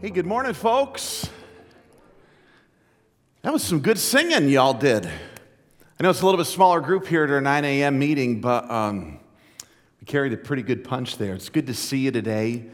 Hey, 0.00 0.08
good 0.08 0.24
morning, 0.24 0.54
folks. 0.54 1.28
That 3.42 3.52
was 3.52 3.62
some 3.62 3.80
good 3.80 3.98
singing 3.98 4.48
y'all 4.48 4.72
did. 4.72 5.04
I 5.04 6.02
know 6.02 6.08
it's 6.08 6.22
a 6.22 6.24
little 6.24 6.38
bit 6.38 6.46
smaller 6.46 6.80
group 6.80 7.06
here 7.06 7.24
at 7.24 7.30
our 7.30 7.42
9 7.42 7.64
a.m. 7.66 7.98
meeting, 7.98 8.40
but 8.40 8.70
um, 8.70 9.20
we 10.00 10.06
carried 10.06 10.32
a 10.32 10.38
pretty 10.38 10.62
good 10.62 10.84
punch 10.84 11.18
there. 11.18 11.34
It's 11.34 11.50
good 11.50 11.66
to 11.66 11.74
see 11.74 11.98
you 11.98 12.10
today. 12.12 12.64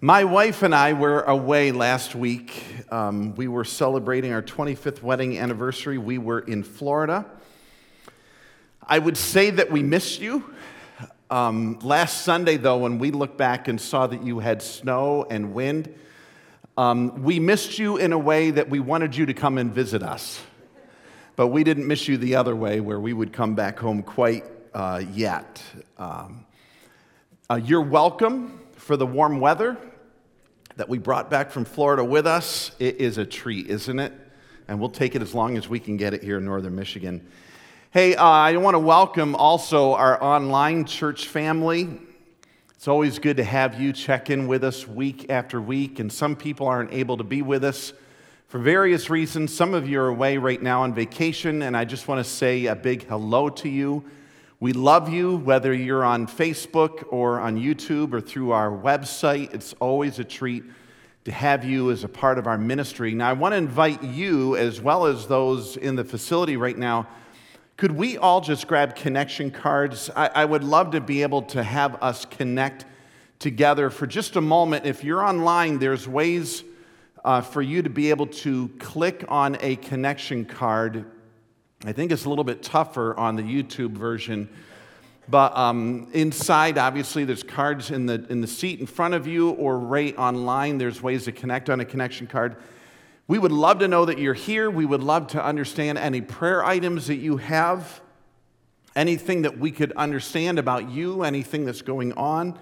My 0.00 0.24
wife 0.24 0.64
and 0.64 0.74
I 0.74 0.94
were 0.94 1.22
away 1.22 1.70
last 1.70 2.16
week. 2.16 2.64
Um, 2.90 3.36
we 3.36 3.46
were 3.46 3.64
celebrating 3.64 4.32
our 4.32 4.42
25th 4.42 5.02
wedding 5.02 5.38
anniversary. 5.38 5.98
We 5.98 6.18
were 6.18 6.40
in 6.40 6.64
Florida. 6.64 7.26
I 8.82 8.98
would 8.98 9.16
say 9.16 9.50
that 9.50 9.70
we 9.70 9.84
missed 9.84 10.20
you. 10.20 10.52
Um, 11.30 11.78
last 11.82 12.24
Sunday, 12.24 12.56
though, 12.56 12.78
when 12.78 12.98
we 12.98 13.12
looked 13.12 13.38
back 13.38 13.68
and 13.68 13.80
saw 13.80 14.08
that 14.08 14.24
you 14.24 14.40
had 14.40 14.62
snow 14.62 15.24
and 15.30 15.54
wind, 15.54 15.94
um, 16.76 17.22
we 17.22 17.40
missed 17.40 17.78
you 17.78 17.96
in 17.96 18.12
a 18.12 18.18
way 18.18 18.50
that 18.50 18.68
we 18.68 18.80
wanted 18.80 19.16
you 19.16 19.26
to 19.26 19.34
come 19.34 19.56
and 19.56 19.72
visit 19.72 20.02
us. 20.02 20.42
But 21.34 21.48
we 21.48 21.64
didn't 21.64 21.86
miss 21.86 22.06
you 22.08 22.18
the 22.18 22.36
other 22.36 22.54
way, 22.54 22.80
where 22.80 23.00
we 23.00 23.12
would 23.12 23.32
come 23.32 23.54
back 23.54 23.78
home 23.78 24.02
quite 24.02 24.44
uh, 24.74 25.02
yet. 25.12 25.62
Um, 25.96 26.46
uh, 27.50 27.56
you're 27.56 27.80
welcome 27.80 28.60
for 28.72 28.96
the 28.96 29.06
warm 29.06 29.40
weather 29.40 29.76
that 30.76 30.88
we 30.88 30.98
brought 30.98 31.30
back 31.30 31.50
from 31.50 31.64
Florida 31.64 32.04
with 32.04 32.26
us. 32.26 32.72
It 32.78 32.96
is 32.96 33.16
a 33.16 33.24
treat, 33.24 33.68
isn't 33.68 33.98
it? 33.98 34.12
And 34.68 34.78
we'll 34.78 34.90
take 34.90 35.14
it 35.14 35.22
as 35.22 35.34
long 35.34 35.56
as 35.56 35.68
we 35.68 35.80
can 35.80 35.96
get 35.96 36.12
it 36.12 36.22
here 36.22 36.38
in 36.38 36.44
northern 36.44 36.74
Michigan. 36.74 37.26
Hey, 37.90 38.16
uh, 38.16 38.24
I 38.24 38.56
want 38.58 38.74
to 38.74 38.78
welcome 38.78 39.34
also 39.34 39.94
our 39.94 40.22
online 40.22 40.84
church 40.84 41.28
family. 41.28 42.00
It's 42.76 42.88
always 42.88 43.18
good 43.18 43.38
to 43.38 43.44
have 43.44 43.80
you 43.80 43.94
check 43.94 44.28
in 44.28 44.48
with 44.48 44.62
us 44.62 44.86
week 44.86 45.30
after 45.30 45.62
week, 45.62 45.98
and 45.98 46.12
some 46.12 46.36
people 46.36 46.66
aren't 46.66 46.92
able 46.92 47.16
to 47.16 47.24
be 47.24 47.40
with 47.40 47.64
us 47.64 47.94
for 48.48 48.58
various 48.58 49.08
reasons. 49.08 49.52
Some 49.52 49.72
of 49.72 49.88
you 49.88 49.98
are 49.98 50.08
away 50.08 50.36
right 50.36 50.60
now 50.60 50.82
on 50.82 50.92
vacation, 50.92 51.62
and 51.62 51.74
I 51.74 51.86
just 51.86 52.06
want 52.06 52.22
to 52.22 52.30
say 52.30 52.66
a 52.66 52.76
big 52.76 53.08
hello 53.08 53.48
to 53.48 53.68
you. 53.70 54.04
We 54.60 54.74
love 54.74 55.08
you, 55.08 55.36
whether 55.38 55.72
you're 55.72 56.04
on 56.04 56.26
Facebook 56.26 57.10
or 57.10 57.40
on 57.40 57.56
YouTube 57.56 58.12
or 58.12 58.20
through 58.20 58.50
our 58.50 58.70
website. 58.70 59.54
It's 59.54 59.72
always 59.80 60.18
a 60.18 60.24
treat 60.24 60.62
to 61.24 61.32
have 61.32 61.64
you 61.64 61.90
as 61.90 62.04
a 62.04 62.08
part 62.08 62.38
of 62.38 62.46
our 62.46 62.58
ministry. 62.58 63.14
Now, 63.14 63.30
I 63.30 63.32
want 63.32 63.52
to 63.52 63.56
invite 63.56 64.02
you, 64.02 64.54
as 64.54 64.82
well 64.82 65.06
as 65.06 65.26
those 65.26 65.78
in 65.78 65.96
the 65.96 66.04
facility 66.04 66.58
right 66.58 66.76
now, 66.76 67.08
could 67.76 67.92
we 67.92 68.16
all 68.16 68.40
just 68.40 68.66
grab 68.66 68.96
connection 68.96 69.50
cards? 69.50 70.08
I, 70.16 70.30
I, 70.34 70.44
would 70.46 70.64
love 70.64 70.92
to 70.92 71.00
be 71.00 71.22
able 71.22 71.42
to 71.42 71.62
have 71.62 72.02
us 72.02 72.24
connect 72.24 72.86
together 73.38 73.90
for 73.90 74.06
just 74.06 74.36
a 74.36 74.40
moment. 74.40 74.86
If 74.86 75.04
you're 75.04 75.22
online, 75.22 75.78
there's 75.78 76.08
ways 76.08 76.64
uh, 77.22 77.42
for 77.42 77.60
you 77.60 77.82
to 77.82 77.90
be 77.90 78.08
able 78.08 78.28
to 78.28 78.68
click 78.78 79.26
on 79.28 79.58
a 79.60 79.76
connection 79.76 80.46
card. 80.46 81.04
I 81.84 81.92
think 81.92 82.12
it's 82.12 82.24
a 82.24 82.30
little 82.30 82.44
bit 82.44 82.62
tougher 82.62 83.14
on 83.18 83.36
the 83.36 83.42
YouTube 83.42 83.92
version. 83.92 84.48
But 85.28 85.54
um, 85.54 86.08
inside, 86.14 86.78
obviously, 86.78 87.24
there's 87.24 87.42
cards 87.42 87.90
in 87.90 88.06
the, 88.06 88.24
in 88.30 88.40
the 88.40 88.46
seat 88.46 88.80
in 88.80 88.86
front 88.86 89.12
of 89.12 89.26
you 89.26 89.50
or 89.50 89.78
right 89.78 90.16
online. 90.16 90.78
There's 90.78 91.02
ways 91.02 91.24
to 91.24 91.32
connect 91.32 91.68
on 91.68 91.80
a 91.80 91.84
connection 91.84 92.26
card. 92.26 92.56
We 93.28 93.38
would 93.38 93.52
love 93.52 93.80
to 93.80 93.88
know 93.88 94.04
that 94.04 94.18
you're 94.18 94.34
here. 94.34 94.70
We 94.70 94.86
would 94.86 95.02
love 95.02 95.26
to 95.28 95.44
understand 95.44 95.98
any 95.98 96.20
prayer 96.20 96.64
items 96.64 97.08
that 97.08 97.16
you 97.16 97.38
have, 97.38 98.00
anything 98.94 99.42
that 99.42 99.58
we 99.58 99.72
could 99.72 99.92
understand 99.92 100.58
about 100.60 100.90
you, 100.90 101.24
anything 101.24 101.64
that's 101.64 101.82
going 101.82 102.12
on. 102.12 102.58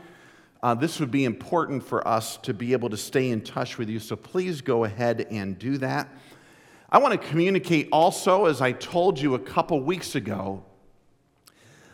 Uh, 0.62 0.74
this 0.74 0.98
would 0.98 1.10
be 1.10 1.26
important 1.26 1.84
for 1.84 2.06
us 2.08 2.38
to 2.38 2.54
be 2.54 2.72
able 2.72 2.88
to 2.88 2.96
stay 2.96 3.28
in 3.28 3.42
touch 3.42 3.76
with 3.76 3.90
you. 3.90 3.98
So 3.98 4.16
please 4.16 4.62
go 4.62 4.84
ahead 4.84 5.26
and 5.30 5.58
do 5.58 5.76
that. 5.78 6.08
I 6.90 6.98
want 6.98 7.20
to 7.20 7.28
communicate 7.28 7.88
also, 7.92 8.46
as 8.46 8.62
I 8.62 8.72
told 8.72 9.20
you 9.20 9.34
a 9.34 9.38
couple 9.38 9.80
weeks 9.82 10.14
ago, 10.14 10.64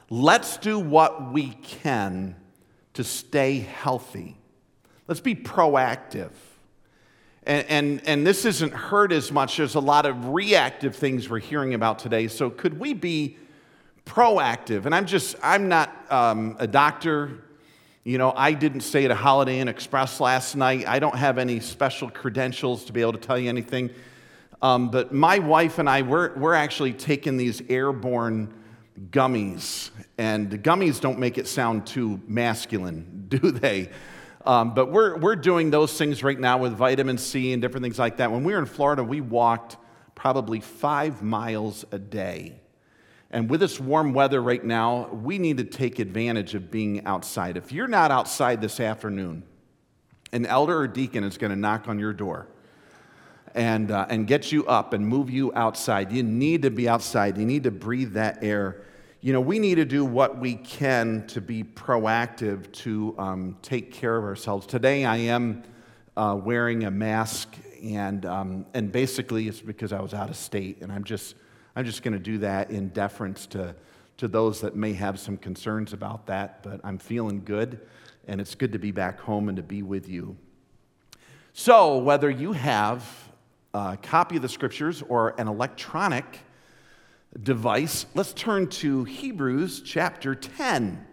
let's 0.08 0.58
do 0.58 0.78
what 0.78 1.32
we 1.32 1.48
can 1.48 2.36
to 2.94 3.02
stay 3.02 3.58
healthy. 3.58 4.36
Let's 5.08 5.20
be 5.20 5.34
proactive. 5.34 6.30
And, 7.44 7.66
and, 7.68 8.02
and, 8.06 8.26
this 8.26 8.44
isn't 8.44 8.74
heard 8.74 9.12
as 9.12 9.32
much. 9.32 9.56
There's 9.56 9.74
a 9.74 9.80
lot 9.80 10.04
of 10.04 10.28
reactive 10.28 10.94
things 10.94 11.30
we're 11.30 11.38
hearing 11.38 11.72
about 11.72 11.98
today. 11.98 12.28
So, 12.28 12.50
could 12.50 12.78
we 12.78 12.92
be 12.92 13.38
proactive? 14.04 14.84
And 14.84 14.94
I'm 14.94 15.06
just, 15.06 15.36
I'm 15.42 15.68
not 15.68 15.90
um, 16.12 16.56
a 16.58 16.66
doctor. 16.66 17.44
You 18.04 18.18
know, 18.18 18.32
I 18.36 18.52
didn't 18.52 18.82
stay 18.82 19.06
at 19.06 19.10
a 19.10 19.14
Holiday 19.14 19.60
Inn 19.60 19.68
Express 19.68 20.20
last 20.20 20.54
night. 20.54 20.86
I 20.86 20.98
don't 20.98 21.16
have 21.16 21.38
any 21.38 21.60
special 21.60 22.10
credentials 22.10 22.84
to 22.86 22.92
be 22.92 23.00
able 23.00 23.12
to 23.12 23.18
tell 23.18 23.38
you 23.38 23.48
anything. 23.48 23.90
Um, 24.62 24.90
but 24.90 25.12
my 25.12 25.38
wife 25.38 25.78
and 25.78 25.88
I, 25.88 26.02
we're, 26.02 26.36
we're 26.36 26.54
actually 26.54 26.92
taking 26.92 27.38
these 27.38 27.62
airborne 27.70 28.52
gummies. 29.10 29.90
And 30.18 30.50
gummies 30.62 31.00
don't 31.00 31.18
make 31.18 31.38
it 31.38 31.46
sound 31.46 31.86
too 31.86 32.20
masculine, 32.26 33.26
do 33.28 33.50
they? 33.50 33.90
Um, 34.44 34.72
but 34.74 34.90
we're, 34.90 35.18
we're 35.18 35.36
doing 35.36 35.70
those 35.70 35.96
things 35.96 36.22
right 36.22 36.38
now 36.38 36.58
with 36.58 36.72
vitamin 36.72 37.18
C 37.18 37.52
and 37.52 37.60
different 37.60 37.84
things 37.84 37.98
like 37.98 38.16
that. 38.18 38.32
When 38.32 38.42
we 38.42 38.54
were 38.54 38.58
in 38.58 38.66
Florida, 38.66 39.04
we 39.04 39.20
walked 39.20 39.76
probably 40.14 40.60
five 40.60 41.22
miles 41.22 41.84
a 41.92 41.98
day. 41.98 42.60
And 43.30 43.48
with 43.48 43.60
this 43.60 43.78
warm 43.78 44.12
weather 44.12 44.42
right 44.42 44.64
now, 44.64 45.08
we 45.08 45.38
need 45.38 45.58
to 45.58 45.64
take 45.64 45.98
advantage 45.98 46.54
of 46.54 46.70
being 46.70 47.04
outside. 47.06 47.56
If 47.56 47.70
you're 47.70 47.86
not 47.86 48.10
outside 48.10 48.60
this 48.60 48.80
afternoon, 48.80 49.44
an 50.32 50.46
elder 50.46 50.78
or 50.78 50.88
deacon 50.88 51.22
is 51.22 51.36
going 51.38 51.50
to 51.50 51.56
knock 51.56 51.86
on 51.86 51.98
your 51.98 52.12
door 52.12 52.48
and, 53.54 53.90
uh, 53.90 54.06
and 54.08 54.26
get 54.26 54.52
you 54.52 54.66
up 54.66 54.92
and 54.92 55.06
move 55.06 55.30
you 55.30 55.52
outside. 55.54 56.12
You 56.12 56.22
need 56.22 56.62
to 56.62 56.70
be 56.70 56.88
outside, 56.88 57.36
you 57.36 57.46
need 57.46 57.64
to 57.64 57.70
breathe 57.70 58.14
that 58.14 58.42
air 58.42 58.82
you 59.22 59.34
know, 59.34 59.40
we 59.40 59.58
need 59.58 59.74
to 59.74 59.84
do 59.84 60.02
what 60.02 60.38
we 60.38 60.54
can 60.54 61.26
to 61.26 61.42
be 61.42 61.62
proactive 61.62 62.72
to 62.72 63.14
um, 63.18 63.56
take 63.60 63.92
care 63.92 64.16
of 64.16 64.24
ourselves. 64.24 64.66
Today, 64.66 65.04
I 65.04 65.16
am 65.18 65.62
uh, 66.16 66.40
wearing 66.42 66.84
a 66.84 66.90
mask, 66.90 67.54
and, 67.82 68.24
um, 68.24 68.64
and 68.72 68.90
basically, 68.90 69.46
it's 69.46 69.60
because 69.60 69.92
I 69.92 70.00
was 70.00 70.14
out 70.14 70.30
of 70.30 70.36
state, 70.36 70.80
and 70.80 70.90
I'm 70.90 71.04
just, 71.04 71.34
I'm 71.76 71.84
just 71.84 72.02
going 72.02 72.14
to 72.14 72.18
do 72.18 72.38
that 72.38 72.70
in 72.70 72.88
deference 72.88 73.46
to, 73.48 73.74
to 74.16 74.26
those 74.26 74.62
that 74.62 74.74
may 74.74 74.94
have 74.94 75.20
some 75.20 75.36
concerns 75.36 75.92
about 75.92 76.26
that, 76.28 76.62
but 76.62 76.80
I'm 76.82 76.96
feeling 76.96 77.44
good, 77.44 77.78
and 78.26 78.40
it's 78.40 78.54
good 78.54 78.72
to 78.72 78.78
be 78.78 78.90
back 78.90 79.20
home 79.20 79.50
and 79.50 79.56
to 79.58 79.62
be 79.62 79.82
with 79.82 80.08
you. 80.08 80.34
So, 81.52 81.98
whether 81.98 82.30
you 82.30 82.52
have 82.52 83.06
a 83.74 83.98
copy 84.00 84.36
of 84.36 84.42
the 84.42 84.48
scriptures 84.48 85.02
or 85.10 85.34
an 85.38 85.46
electronic 85.46 86.40
device, 87.38 88.06
let's 88.14 88.32
turn 88.32 88.66
to 88.68 89.04
Hebrews 89.04 89.82
chapter 89.82 90.34
10. 90.34 91.06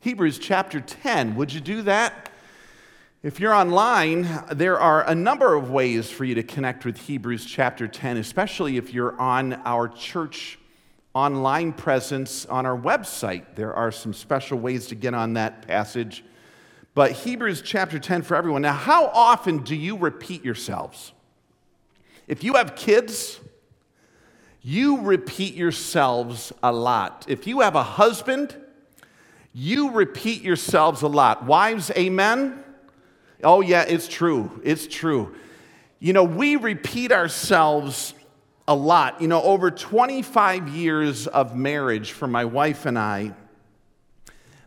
Hebrews 0.00 0.38
chapter 0.38 0.80
10. 0.80 1.36
Would 1.36 1.52
you 1.52 1.60
do 1.60 1.82
that? 1.82 2.30
If 3.22 3.38
you're 3.38 3.54
online, 3.54 4.26
there 4.50 4.80
are 4.80 5.08
a 5.08 5.14
number 5.14 5.54
of 5.54 5.70
ways 5.70 6.10
for 6.10 6.24
you 6.24 6.34
to 6.34 6.42
connect 6.42 6.84
with 6.84 6.96
Hebrews 6.96 7.44
chapter 7.46 7.86
10, 7.86 8.16
especially 8.16 8.76
if 8.76 8.92
you're 8.92 9.18
on 9.20 9.54
our 9.64 9.88
church 9.88 10.58
online 11.14 11.72
presence 11.72 12.46
on 12.46 12.66
our 12.66 12.76
website. 12.76 13.54
There 13.54 13.74
are 13.74 13.92
some 13.92 14.12
special 14.12 14.58
ways 14.58 14.86
to 14.88 14.94
get 14.94 15.14
on 15.14 15.34
that 15.34 15.66
passage. 15.66 16.24
But 16.94 17.12
Hebrews 17.12 17.62
chapter 17.62 17.98
10 17.98 18.22
for 18.22 18.34
everyone. 18.34 18.62
Now, 18.62 18.72
how 18.74 19.06
often 19.06 19.58
do 19.58 19.74
you 19.74 19.96
repeat 19.96 20.44
yourselves? 20.44 21.12
If 22.26 22.44
you 22.44 22.54
have 22.54 22.76
kids, 22.76 23.40
you 24.62 25.00
repeat 25.00 25.54
yourselves 25.54 26.52
a 26.62 26.72
lot. 26.72 27.24
If 27.28 27.46
you 27.46 27.60
have 27.60 27.74
a 27.74 27.82
husband, 27.82 28.56
you 29.52 29.90
repeat 29.90 30.42
yourselves 30.42 31.02
a 31.02 31.08
lot. 31.08 31.44
Wives, 31.44 31.90
amen? 31.90 32.62
Oh, 33.42 33.60
yeah, 33.60 33.82
it's 33.82 34.06
true. 34.06 34.60
It's 34.62 34.86
true. 34.86 35.34
You 35.98 36.12
know, 36.12 36.24
we 36.24 36.56
repeat 36.56 37.10
ourselves 37.10 38.14
a 38.68 38.74
lot. 38.74 39.20
You 39.20 39.28
know, 39.28 39.42
over 39.42 39.70
25 39.70 40.68
years 40.68 41.26
of 41.26 41.56
marriage 41.56 42.12
for 42.12 42.28
my 42.28 42.44
wife 42.44 42.86
and 42.86 42.98
I, 42.98 43.34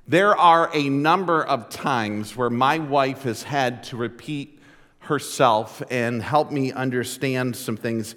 there 0.07 0.35
are 0.35 0.69
a 0.73 0.89
number 0.89 1.43
of 1.43 1.69
times 1.69 2.35
where 2.35 2.49
my 2.49 2.79
wife 2.79 3.23
has 3.23 3.43
had 3.43 3.83
to 3.85 3.97
repeat 3.97 4.59
herself 4.99 5.81
and 5.89 6.21
help 6.21 6.51
me 6.51 6.71
understand 6.73 7.55
some 7.55 7.77
things 7.77 8.15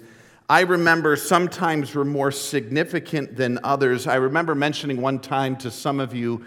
I 0.49 0.61
remember 0.61 1.15
sometimes 1.15 1.93
were 1.93 2.03
more 2.03 2.31
significant 2.31 3.35
than 3.35 3.59
others. 3.63 4.07
I 4.07 4.15
remember 4.15 4.55
mentioning 4.55 4.99
one 4.99 5.19
time 5.19 5.55
to 5.57 5.69
some 5.69 5.99
of 5.99 6.15
you 6.15 6.43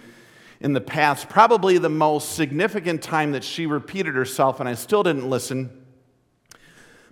in 0.61 0.73
the 0.73 0.81
past, 0.81 1.29
probably 1.29 1.79
the 1.79 1.89
most 1.89 2.35
significant 2.35 3.01
time 3.01 3.31
that 3.33 3.45
she 3.45 3.67
repeated 3.67 4.17
herself, 4.17 4.59
and 4.59 4.69
I 4.69 4.75
still 4.75 5.05
didn't 5.05 5.31
listen. 5.31 5.85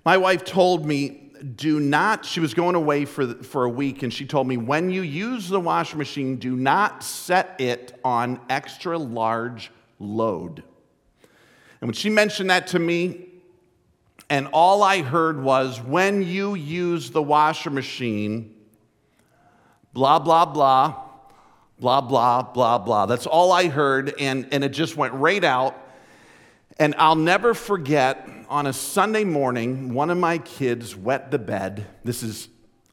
My 0.04 0.16
wife 0.16 0.44
told 0.44 0.84
me, 0.84 1.30
do 1.54 1.78
not, 1.78 2.24
she 2.24 2.40
was 2.40 2.54
going 2.54 2.74
away 2.74 3.04
for, 3.04 3.34
for 3.34 3.64
a 3.64 3.70
week, 3.70 4.02
and 4.02 4.12
she 4.12 4.26
told 4.26 4.48
me, 4.48 4.56
when 4.56 4.90
you 4.90 5.02
use 5.02 5.48
the 5.48 5.60
washing 5.60 5.98
machine, 5.98 6.36
do 6.36 6.56
not 6.56 7.04
set 7.04 7.60
it 7.60 7.98
on 8.04 8.40
extra 8.48 8.98
large 8.98 9.70
load. 10.00 10.64
And 11.80 11.88
when 11.88 11.92
she 11.92 12.10
mentioned 12.10 12.50
that 12.50 12.66
to 12.68 12.80
me, 12.80 13.29
and 14.30 14.46
all 14.52 14.84
I 14.84 15.02
heard 15.02 15.42
was 15.42 15.80
when 15.80 16.22
you 16.22 16.54
use 16.54 17.10
the 17.10 17.22
washer 17.22 17.68
machine, 17.68 18.54
blah, 19.92 20.20
blah, 20.20 20.46
blah, 20.46 20.94
blah, 21.80 22.00
blah, 22.00 22.42
blah, 22.42 22.78
blah. 22.78 23.06
That's 23.06 23.26
all 23.26 23.50
I 23.50 23.66
heard, 23.66 24.14
and, 24.20 24.46
and 24.52 24.62
it 24.62 24.68
just 24.68 24.96
went 24.96 25.14
right 25.14 25.42
out. 25.42 25.76
And 26.78 26.94
I'll 26.96 27.16
never 27.16 27.54
forget 27.54 28.28
on 28.48 28.66
a 28.66 28.72
Sunday 28.72 29.24
morning, 29.24 29.92
one 29.94 30.10
of 30.10 30.16
my 30.16 30.38
kids 30.38 30.94
wet 30.94 31.32
the 31.32 31.38
bed. 31.38 31.84
This 32.04 32.22
is 32.22 32.48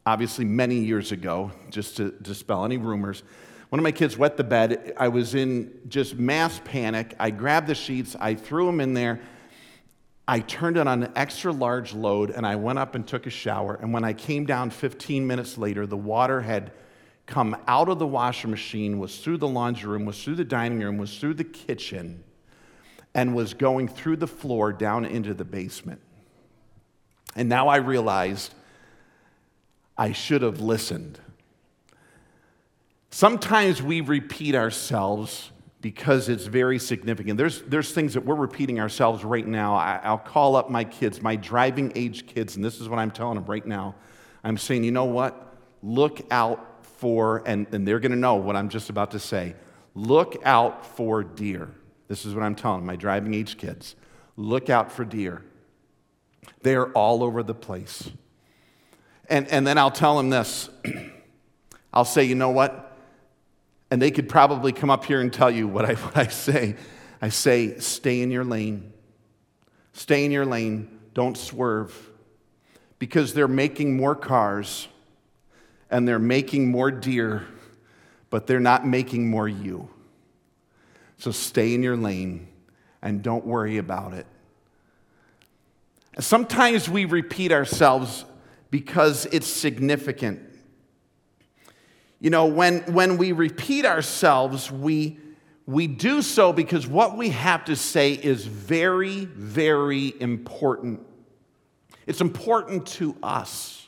obviously 0.08 0.44
many 0.44 0.76
years 0.76 1.12
ago, 1.12 1.52
just 1.70 1.98
to 1.98 2.12
dispel 2.14 2.66
any 2.66 2.78
rumors. 2.78 3.22
One 3.70 3.80
of 3.80 3.84
my 3.84 3.92
kids 3.92 4.18
wet 4.18 4.38
the 4.38 4.44
bed. 4.44 4.94
I 4.98 5.10
was 5.10 5.36
in 5.36 5.82
just 5.88 6.16
mass 6.16 6.60
panic. 6.66 7.16
I 7.20 7.30
grabbed 7.30 7.68
the 7.68 7.76
sheets, 7.76 8.16
I 8.20 8.34
threw 8.34 8.66
them 8.66 8.82
in 8.82 8.96
there. 8.96 9.22
I 10.28 10.42
turned 10.42 10.78
it 10.78 10.88
on 10.88 11.04
an 11.04 11.12
extra 11.16 11.54
large 11.54 11.94
load 11.94 12.32
and 12.32 12.46
I 12.46 12.58
went 12.58 12.80
up 12.80 12.96
and 12.96 13.08
took 13.08 13.28
a 13.28 13.30
shower. 13.30 13.76
And 13.82 13.94
when 13.94 14.04
I 14.04 14.14
came 14.14 14.46
down 14.46 14.72
15 14.72 15.26
minutes 15.26 15.58
later, 15.58 15.88
the 15.88 15.96
water 15.96 16.42
had 16.42 16.72
come 17.26 17.56
out 17.68 17.88
of 17.88 18.00
the 18.00 18.08
washer 18.08 18.48
machine, 18.48 19.00
was 19.00 19.20
through 19.20 19.38
the 19.38 19.48
laundry 19.48 19.90
room, 19.90 20.06
was 20.06 20.22
through 20.22 20.36
the 20.36 20.46
dining 20.46 20.80
room, 20.80 20.98
was 20.98 21.18
through 21.18 21.36
the 21.36 21.44
kitchen, 21.44 22.24
and 23.14 23.36
was 23.36 23.54
going 23.54 23.88
through 23.88 24.18
the 24.18 24.28
floor 24.28 24.74
down 24.74 25.06
into 25.06 25.34
the 25.34 25.46
basement. 25.46 26.02
And 27.36 27.48
now 27.48 27.68
I 27.68 27.78
realized 27.78 28.54
I 29.98 30.12
should 30.12 30.42
have 30.42 30.60
listened. 30.60 31.20
Sometimes 33.12 33.82
we 33.82 34.02
repeat 34.02 34.56
ourselves 34.56 35.52
because 35.82 36.28
it's 36.28 36.46
very 36.46 36.80
significant. 36.80 37.38
There's, 37.38 37.62
there's 37.62 37.92
things 37.92 38.14
that 38.16 38.26
we're 38.26 38.36
repeating 38.36 38.80
ourselves 38.80 39.24
right 39.24 39.46
now. 39.46 39.76
I, 39.76 40.10
will 40.10 40.18
call 40.18 40.56
up 40.56 40.70
my 40.70 40.84
kids, 40.84 41.22
my 41.22 41.36
driving 41.36 41.92
age 41.96 42.26
kids, 42.26 42.56
and 42.56 42.66
this 42.66 42.82
is 42.82 42.90
what 42.90 43.00
I'm 43.00 43.12
telling 43.12 43.36
them 43.36 43.46
right 43.46 43.66
now. 43.66 43.96
I'm 44.44 44.58
saying, 44.58 44.84
you 44.84 44.92
know 44.92 45.06
what? 45.06 45.56
Look 45.84 46.22
out 46.32 46.86
for, 46.98 47.44
and, 47.46 47.68
and 47.72 47.88
they're 47.88 48.00
going 48.00 48.12
to 48.12 48.18
know 48.18 48.36
what 48.36 48.56
I'm 48.56 48.70
just 48.70 48.90
about 48.90 49.12
to 49.12 49.20
say. 49.20 49.56
Look 49.94 50.38
out 50.44 50.86
for 50.96 51.24
deer. 51.24 51.70
This 52.08 52.26
is 52.26 52.34
what 52.34 52.44
I'm 52.44 52.56
telling 52.56 52.86
my 52.86 52.96
driving 52.96 53.34
age 53.34 53.58
kids. 53.58 53.96
Look 54.36 54.70
out 54.70 54.92
for 54.92 55.06
deer. 55.06 55.44
They 56.62 56.76
are 56.76 56.92
all 56.94 57.24
over 57.24 57.44
the 57.44 57.54
place. 57.54 58.10
And, 59.30 59.48
and 59.50 59.68
then 59.68 59.78
I'll 59.78 59.92
tell 59.92 60.18
them 60.18 60.30
this 60.30 60.70
I'll 61.94 62.06
say, 62.06 62.24
you 62.24 62.36
know 62.36 62.50
what? 62.50 62.87
And 63.90 64.02
they 64.02 64.12
could 64.12 64.28
probably 64.28 64.72
come 64.72 64.90
up 64.90 65.06
here 65.06 65.22
and 65.22 65.32
tell 65.32 65.50
you 65.50 65.68
what 65.68 65.86
I, 65.86 65.94
what 65.94 66.18
I 66.18 66.28
say. 66.28 66.76
I 67.22 67.30
say, 67.30 67.80
stay 67.80 68.22
in 68.22 68.32
your 68.32 68.44
lane. 68.44 68.92
Stay 69.94 70.26
in 70.26 70.32
your 70.32 70.46
lane. 70.46 71.00
Don't 71.14 71.38
swerve. 71.38 71.96
Because 73.00 73.34
they're 73.34 73.48
making 73.48 73.96
more 73.96 74.16
cars 74.16 74.88
and 75.90 76.08
they're 76.08 76.20
making 76.20 76.70
more 76.70 76.92
deer, 76.92 77.46
but 78.30 78.46
they're 78.46 78.60
not 78.60 78.86
making 78.86 79.30
more 79.30 79.48
you. 79.48 79.90
So 81.18 81.32
stay 81.32 81.74
in 81.74 81.82
your 81.82 81.98
lane 81.98 82.48
and 83.02 83.24
don't 83.24 83.46
worry 83.46 83.78
about 83.78 84.14
it. 84.14 84.26
Sometimes 86.20 86.90
we 86.90 87.06
repeat 87.06 87.52
ourselves 87.52 88.26
because 88.72 89.26
it's 89.28 89.48
significant. 89.48 90.42
You 92.20 92.30
know, 92.32 92.46
when, 92.46 92.80
when 92.94 93.18
we 93.18 93.32
repeat 93.32 93.86
ourselves, 93.86 94.72
we, 94.72 95.20
we 95.66 95.86
do 95.86 96.22
so 96.22 96.52
because 96.52 96.88
what 96.88 97.16
we 97.16 97.30
have 97.30 97.66
to 97.66 97.76
say 97.76 98.14
is 98.14 98.46
very, 98.46 99.26
very 99.26 100.14
important. 100.20 101.02
It's 102.08 102.22
important 102.22 102.88
to 102.88 103.16
us. 103.22 103.88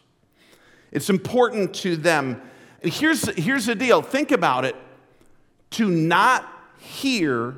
It's 0.91 1.09
important 1.09 1.73
to 1.75 1.95
them. 1.95 2.41
Here's, 2.81 3.27
here's 3.37 3.65
the 3.65 3.75
deal 3.75 4.01
think 4.01 4.31
about 4.31 4.65
it. 4.65 4.75
To 5.71 5.89
not 5.89 6.47
hear 6.79 7.55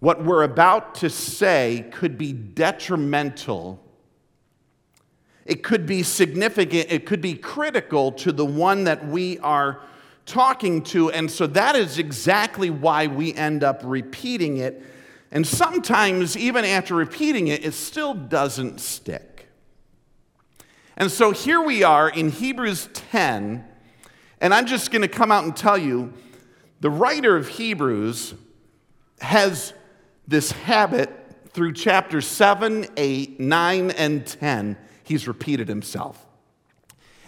what 0.00 0.24
we're 0.24 0.42
about 0.42 0.96
to 0.96 1.10
say 1.10 1.86
could 1.92 2.18
be 2.18 2.32
detrimental. 2.32 3.78
It 5.44 5.62
could 5.62 5.86
be 5.86 6.02
significant. 6.02 6.90
It 6.90 7.06
could 7.06 7.20
be 7.20 7.34
critical 7.34 8.12
to 8.12 8.32
the 8.32 8.44
one 8.44 8.84
that 8.84 9.06
we 9.06 9.38
are 9.38 9.82
talking 10.26 10.82
to. 10.82 11.10
And 11.10 11.30
so 11.30 11.46
that 11.48 11.76
is 11.76 11.98
exactly 11.98 12.70
why 12.70 13.06
we 13.06 13.34
end 13.34 13.64
up 13.64 13.82
repeating 13.84 14.58
it. 14.58 14.82
And 15.30 15.46
sometimes, 15.46 16.36
even 16.36 16.64
after 16.64 16.94
repeating 16.94 17.48
it, 17.48 17.64
it 17.64 17.72
still 17.72 18.14
doesn't 18.14 18.80
stick. 18.80 19.48
And 20.96 21.10
so 21.10 21.30
here 21.30 21.60
we 21.60 21.82
are 21.82 22.08
in 22.08 22.30
Hebrews 22.30 22.88
10, 22.92 23.64
and 24.40 24.54
I'm 24.54 24.66
just 24.66 24.90
going 24.90 25.02
to 25.02 25.08
come 25.08 25.32
out 25.32 25.44
and 25.44 25.56
tell 25.56 25.78
you 25.78 26.12
the 26.80 26.90
writer 26.90 27.34
of 27.34 27.48
Hebrews 27.48 28.34
has 29.20 29.72
this 30.28 30.52
habit 30.52 31.10
through 31.50 31.72
chapters 31.72 32.26
7, 32.26 32.86
8, 32.96 33.40
9, 33.40 33.90
and 33.92 34.26
10. 34.26 34.76
He's 35.04 35.26
repeated 35.26 35.68
himself. 35.68 36.26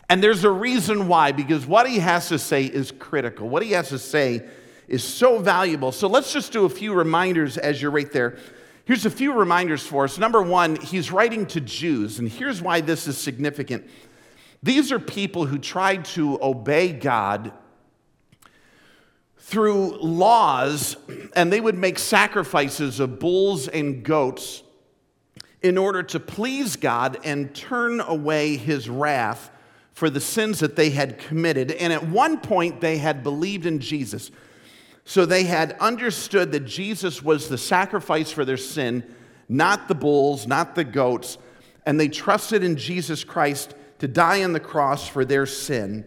And 0.09 0.23
there's 0.23 0.45
a 0.45 0.51
reason 0.51 1.09
why, 1.09 1.33
because 1.33 1.67
what 1.67 1.89
he 1.89 1.99
has 1.99 2.29
to 2.29 2.39
say 2.39 2.65
is 2.65 2.93
critical. 2.93 3.49
What 3.49 3.63
he 3.63 3.73
has 3.73 3.89
to 3.89 3.99
say 3.99 4.47
is 4.87 5.03
so 5.03 5.39
valuable. 5.39 5.93
So 5.93 6.09
let's 6.09 6.33
just 6.33 6.53
do 6.53 6.65
a 6.65 6.69
few 6.69 6.93
reminders 6.93 7.57
as 7.57 7.81
you're 7.81 7.91
right 7.91 8.11
there. 8.13 8.37
Here's 8.85 9.07
a 9.07 9.11
few 9.11 9.33
reminders 9.33 9.87
for 9.87 10.05
us. 10.05 10.19
Number 10.19 10.43
one, 10.43 10.77
he's 10.77 11.11
writing 11.11 11.47
to 11.47 11.61
Jews, 11.61 12.19
and 12.19 12.29
here's 12.29 12.61
why 12.61 12.83
this 12.83 13.09
is 13.09 13.17
significant. 13.17 13.89
These 14.63 14.93
are 14.93 14.99
people 14.99 15.47
who 15.47 15.59
tried 15.59 16.05
to 16.07 16.39
obey 16.43 16.93
God 16.93 17.53
through 19.39 19.97
laws, 19.99 20.99
and 21.35 21.51
they 21.51 21.61
would 21.61 21.77
make 21.77 21.99
sacrifices 21.99 23.01
of 23.01 23.19
bulls 23.19 23.69
and 23.69 24.03
goats 24.03 24.63
in 25.63 25.79
order 25.79 26.03
to 26.03 26.21
please 26.21 26.77
God 26.77 27.19
and 27.25 27.55
turn 27.55 28.01
away 28.01 28.59
his 28.59 28.89
wrath 28.89 29.51
for 29.95 30.11
the 30.11 30.21
sins 30.21 30.61
that 30.61 30.77
they 30.77 30.91
had 30.91 31.19
committed. 31.19 31.71
And 31.73 31.93
at 31.93 32.07
one 32.09 32.39
point, 32.39 32.81
they 32.81 32.99
had 32.99 33.23
believed 33.23 33.65
in 33.65 33.79
Jesus. 33.79 34.31
So 35.05 35.25
they 35.25 35.45
had 35.45 35.73
understood 35.81 36.53
that 36.53 36.67
Jesus 36.67 37.23
was 37.23 37.49
the 37.49 37.59
sacrifice 37.59 38.31
for 38.31 38.45
their 38.45 38.57
sin, 38.57 39.05
not 39.49 39.89
the 39.89 39.95
bulls, 39.95 40.47
not 40.47 40.75
the 40.75 40.85
goats, 40.85 41.39
and 41.87 41.99
they 41.99 42.09
trusted 42.09 42.65
in 42.65 42.77
Jesus 42.77 43.23
Christ 43.23 43.75
to 44.01 44.09
die 44.09 44.43
on 44.43 44.53
the 44.53 44.61
cross 44.61 45.09
for 45.09 45.25
their 45.25 45.47
sin. 45.47 46.05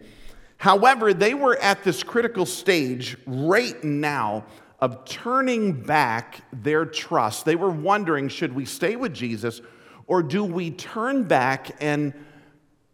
However, 0.58 1.14
they 1.14 1.34
were 1.34 1.56
at 1.56 1.84
this 1.84 2.02
critical 2.02 2.44
stage 2.44 3.16
right 3.26 3.82
now 3.82 4.44
of 4.80 5.04
turning 5.04 5.72
back 5.72 6.42
their 6.52 6.84
trust. 6.84 7.44
They 7.44 7.56
were 7.56 7.70
wondering 7.70 8.28
should 8.28 8.54
we 8.54 8.64
stay 8.64 8.96
with 8.96 9.14
Jesus 9.14 9.60
or 10.06 10.22
do 10.22 10.44
we 10.44 10.70
turn 10.72 11.24
back 11.24 11.76
and 11.80 12.12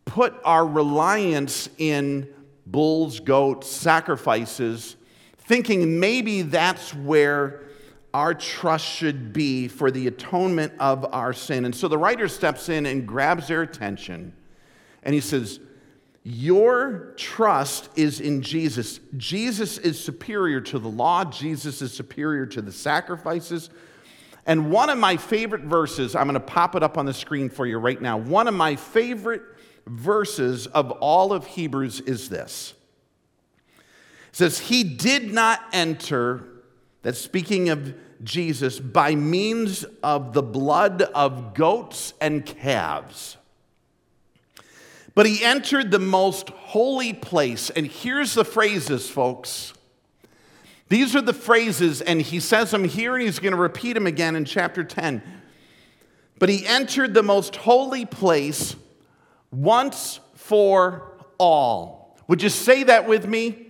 put 0.04 0.34
our 0.44 0.66
reliance 0.66 1.68
in 1.78 2.28
bulls, 2.66 3.20
goats, 3.20 3.68
sacrifices? 3.68 4.96
thinking 5.44 6.00
maybe 6.00 6.42
that's 6.42 6.94
where 6.94 7.62
our 8.12 8.34
trust 8.34 8.87
should 8.87 9.32
be 9.32 9.68
for 9.68 9.90
the 9.90 10.06
atonement 10.06 10.73
of 10.78 11.04
our 11.12 11.32
sin. 11.32 11.64
And 11.64 11.75
so 11.75 11.88
the 11.88 11.99
writer 11.99 12.28
steps 12.28 12.68
in 12.68 12.87
and 12.87 13.06
grabs 13.06 13.49
their 13.49 13.62
attention 13.62 14.32
and 15.02 15.14
he 15.14 15.20
says, 15.20 15.61
Your 16.23 17.12
trust 17.16 17.90
is 17.96 18.20
in 18.20 18.40
Jesus. 18.40 19.00
Jesus 19.16 19.78
is 19.78 20.02
superior 20.02 20.61
to 20.62 20.78
the 20.78 20.88
law, 20.88 21.25
Jesus 21.25 21.82
is 21.82 21.92
superior 21.92 22.46
to 22.46 22.62
the 22.62 22.73
sacrifices. 22.73 23.70
And 24.46 24.70
one 24.70 24.90
of 24.90 24.99
my 24.99 25.16
favorite 25.16 25.62
verses, 25.62 26.14
I'm 26.14 26.26
going 26.26 26.34
to 26.34 26.40
pop 26.40 26.76
it 26.76 26.82
up 26.82 26.99
on 26.99 27.06
the 27.06 27.14
screen 27.14 27.49
for 27.49 27.66
you 27.66 27.78
right 27.78 28.00
now. 28.00 28.18
One 28.18 28.46
of 28.46 28.52
my 28.52 28.76
favorite 28.76 29.42
verses 29.86 30.66
of 30.66 30.90
all 30.90 31.32
of 31.32 31.46
Hebrews 31.46 32.00
is 32.00 32.28
this 32.28 32.74
says, 34.34 34.58
He 34.58 34.82
did 34.84 35.32
not 35.32 35.60
enter, 35.72 36.44
that's 37.02 37.20
speaking 37.20 37.68
of 37.68 37.94
Jesus, 38.22 38.80
by 38.80 39.14
means 39.14 39.84
of 40.02 40.32
the 40.32 40.42
blood 40.42 41.02
of 41.02 41.54
goats 41.54 42.14
and 42.20 42.44
calves. 42.44 43.36
But 45.14 45.26
he 45.26 45.44
entered 45.44 45.92
the 45.92 46.00
most 46.00 46.50
holy 46.50 47.12
place. 47.12 47.70
And 47.70 47.86
here's 47.86 48.34
the 48.34 48.44
phrases, 48.44 49.08
folks. 49.08 49.72
These 50.88 51.14
are 51.14 51.22
the 51.22 51.32
phrases, 51.32 52.02
and 52.02 52.20
he 52.20 52.40
says 52.40 52.72
them 52.72 52.84
here, 52.84 53.14
and 53.14 53.22
he's 53.22 53.38
going 53.38 53.54
to 53.54 53.60
repeat 53.60 53.92
them 53.92 54.08
again 54.08 54.34
in 54.34 54.44
chapter 54.44 54.82
10. 54.82 55.22
But 56.40 56.48
he 56.48 56.66
entered 56.66 57.14
the 57.14 57.22
most 57.22 57.54
holy 57.54 58.04
place 58.04 58.74
once 59.54 60.20
for 60.34 61.12
all. 61.38 62.16
Would 62.28 62.42
you 62.42 62.49
say 62.49 62.84
that 62.84 63.06
with 63.06 63.26
me? 63.26 63.64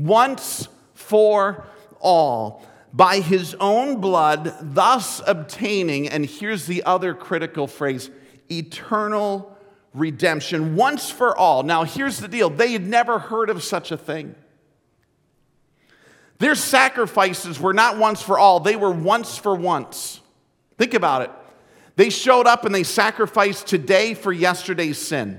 once 0.00 0.68
for 0.94 1.66
all 2.00 2.64
by 2.92 3.20
his 3.20 3.54
own 3.60 4.00
blood, 4.00 4.52
thus 4.60 5.22
obtaining, 5.26 6.08
and 6.08 6.26
here's 6.26 6.66
the 6.66 6.82
other 6.82 7.14
critical 7.14 7.68
phrase, 7.68 8.10
eternal 8.50 9.56
redemption 9.94 10.74
once 10.74 11.08
for 11.08 11.36
all. 11.36 11.62
Now, 11.62 11.84
here's 11.84 12.18
the 12.18 12.26
deal 12.26 12.50
they 12.50 12.72
had 12.72 12.86
never 12.86 13.18
heard 13.18 13.48
of 13.48 13.62
such 13.62 13.92
a 13.92 13.96
thing. 13.96 14.34
Their 16.38 16.56
sacrifices 16.56 17.60
were 17.60 17.74
not 17.74 17.96
once 17.96 18.22
for 18.22 18.38
all, 18.38 18.58
they 18.58 18.76
were 18.76 18.90
once 18.90 19.36
for 19.36 19.54
once. 19.54 20.20
Think 20.78 20.94
about 20.94 21.22
it. 21.22 21.30
They 22.00 22.08
showed 22.08 22.46
up 22.46 22.64
and 22.64 22.74
they 22.74 22.82
sacrificed 22.82 23.66
today 23.66 24.14
for 24.14 24.32
yesterday's 24.32 24.96
sin. 24.96 25.38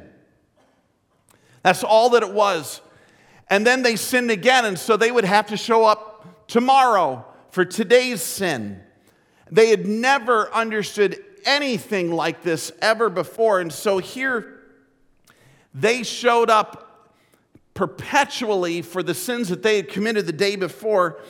That's 1.64 1.84
all 1.84 2.12
that 2.12 2.22
it 2.22 2.32
was. 2.32 2.82
And 3.50 3.66
then 3.66 3.82
they 3.82 3.96
sinned 3.96 4.30
again, 4.30 4.66
and 4.66 4.78
so 4.78 4.96
they 4.96 5.12
would 5.12 5.26
have 5.26 5.48
to 5.48 5.58
show 5.58 5.86
up 5.86 6.46
tomorrow 6.48 7.26
for 7.50 7.66
today's 7.66 8.22
sin. 8.22 8.80
They 9.50 9.72
had 9.72 9.88
never 9.88 10.54
understood 10.54 11.18
anything 11.46 12.12
like 12.12 12.44
this 12.44 12.72
ever 12.80 13.10
before. 13.10 13.60
And 13.60 13.74
so 13.74 13.98
here 13.98 14.62
they 15.74 16.04
showed 16.04 16.52
up 16.52 17.16
perpetually 17.74 18.84
for 18.84 19.02
the 19.02 19.16
sins 19.16 19.50
that 19.50 19.64
they 19.64 19.78
had 19.78 19.90
committed 19.90 20.28
the 20.28 20.32
day 20.32 20.58
before. 20.58 21.22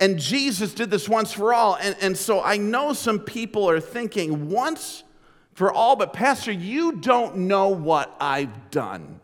And 0.00 0.18
Jesus 0.18 0.74
did 0.74 0.90
this 0.90 1.08
once 1.08 1.32
for 1.32 1.52
all. 1.52 1.76
And, 1.80 1.96
and 2.00 2.16
so 2.16 2.42
I 2.42 2.56
know 2.56 2.92
some 2.92 3.18
people 3.20 3.68
are 3.68 3.80
thinking, 3.80 4.48
once 4.48 5.02
for 5.54 5.72
all, 5.72 5.96
but 5.96 6.12
Pastor, 6.12 6.52
you 6.52 6.92
don't 6.92 7.36
know 7.36 7.68
what 7.70 8.14
I've 8.20 8.70
done. 8.70 9.20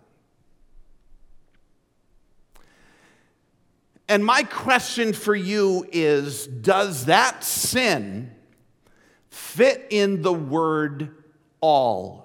And 4.09 4.25
my 4.25 4.43
question 4.43 5.13
for 5.13 5.35
you 5.35 5.87
is 5.93 6.47
Does 6.47 7.07
that 7.07 7.45
sin 7.45 8.35
fit 9.31 9.87
in 9.91 10.23
the 10.23 10.33
word 10.33 11.11
all? 11.61 12.25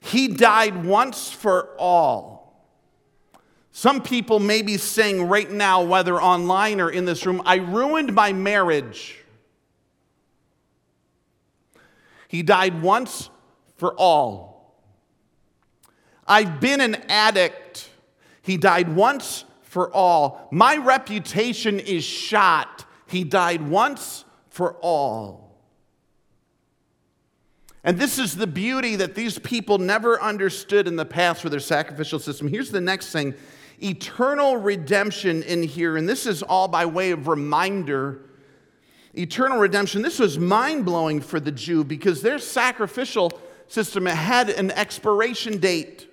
He 0.00 0.28
died 0.28 0.84
once 0.84 1.30
for 1.30 1.74
all. 1.78 2.39
Some 3.80 4.02
people 4.02 4.40
may 4.40 4.60
be 4.60 4.76
saying 4.76 5.26
right 5.26 5.50
now, 5.50 5.82
whether 5.82 6.20
online 6.20 6.82
or 6.82 6.90
in 6.90 7.06
this 7.06 7.24
room, 7.24 7.40
I 7.46 7.54
ruined 7.54 8.14
my 8.14 8.30
marriage. 8.30 9.16
He 12.28 12.42
died 12.42 12.82
once 12.82 13.30
for 13.78 13.94
all. 13.94 14.76
I've 16.28 16.60
been 16.60 16.82
an 16.82 16.96
addict. 17.08 17.88
He 18.42 18.58
died 18.58 18.94
once 18.94 19.46
for 19.62 19.90
all. 19.94 20.50
My 20.52 20.76
reputation 20.76 21.80
is 21.80 22.04
shot. 22.04 22.84
He 23.06 23.24
died 23.24 23.66
once 23.66 24.26
for 24.50 24.74
all. 24.82 25.56
And 27.82 27.98
this 27.98 28.18
is 28.18 28.36
the 28.36 28.46
beauty 28.46 28.96
that 28.96 29.14
these 29.14 29.38
people 29.38 29.78
never 29.78 30.20
understood 30.20 30.86
in 30.86 30.96
the 30.96 31.06
past 31.06 31.44
with 31.44 31.52
their 31.52 31.60
sacrificial 31.60 32.18
system. 32.18 32.46
Here's 32.46 32.70
the 32.70 32.82
next 32.82 33.10
thing 33.10 33.34
eternal 33.82 34.56
redemption 34.56 35.42
in 35.42 35.62
here, 35.62 35.96
and 35.96 36.08
this 36.08 36.26
is 36.26 36.42
all 36.42 36.68
by 36.68 36.86
way 36.86 37.10
of 37.10 37.28
reminder. 37.28 38.22
Eternal 39.14 39.58
redemption, 39.58 40.02
this 40.02 40.18
was 40.18 40.38
mind 40.38 40.84
blowing 40.84 41.20
for 41.20 41.40
the 41.40 41.50
Jew 41.50 41.84
because 41.84 42.22
their 42.22 42.38
sacrificial 42.38 43.32
system 43.66 44.06
had 44.06 44.50
an 44.50 44.70
expiration 44.70 45.58
date. 45.58 46.08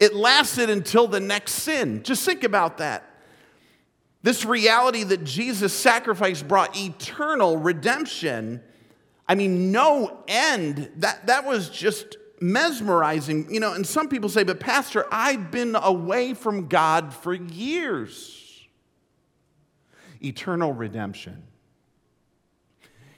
It 0.00 0.14
lasted 0.14 0.70
until 0.70 1.06
the 1.06 1.20
next 1.20 1.52
sin. 1.52 2.02
Just 2.02 2.24
think 2.24 2.44
about 2.44 2.78
that. 2.78 3.04
This 4.22 4.44
reality 4.44 5.04
that 5.04 5.24
Jesus' 5.24 5.72
sacrifice 5.72 6.42
brought 6.42 6.76
eternal 6.76 7.56
redemption 7.56 8.60
I 9.26 9.34
mean, 9.34 9.72
no 9.72 10.22
end. 10.28 10.90
That, 10.96 11.26
that 11.26 11.46
was 11.46 11.70
just 11.70 12.16
mesmerizing. 12.44 13.52
You 13.52 13.60
know, 13.60 13.72
and 13.72 13.86
some 13.86 14.08
people 14.08 14.28
say, 14.28 14.44
but 14.44 14.60
Pastor, 14.60 15.06
I've 15.10 15.50
been 15.50 15.74
away 15.76 16.34
from 16.34 16.68
God 16.68 17.14
for 17.14 17.32
years. 17.32 18.66
Eternal 20.22 20.72
redemption. 20.72 21.42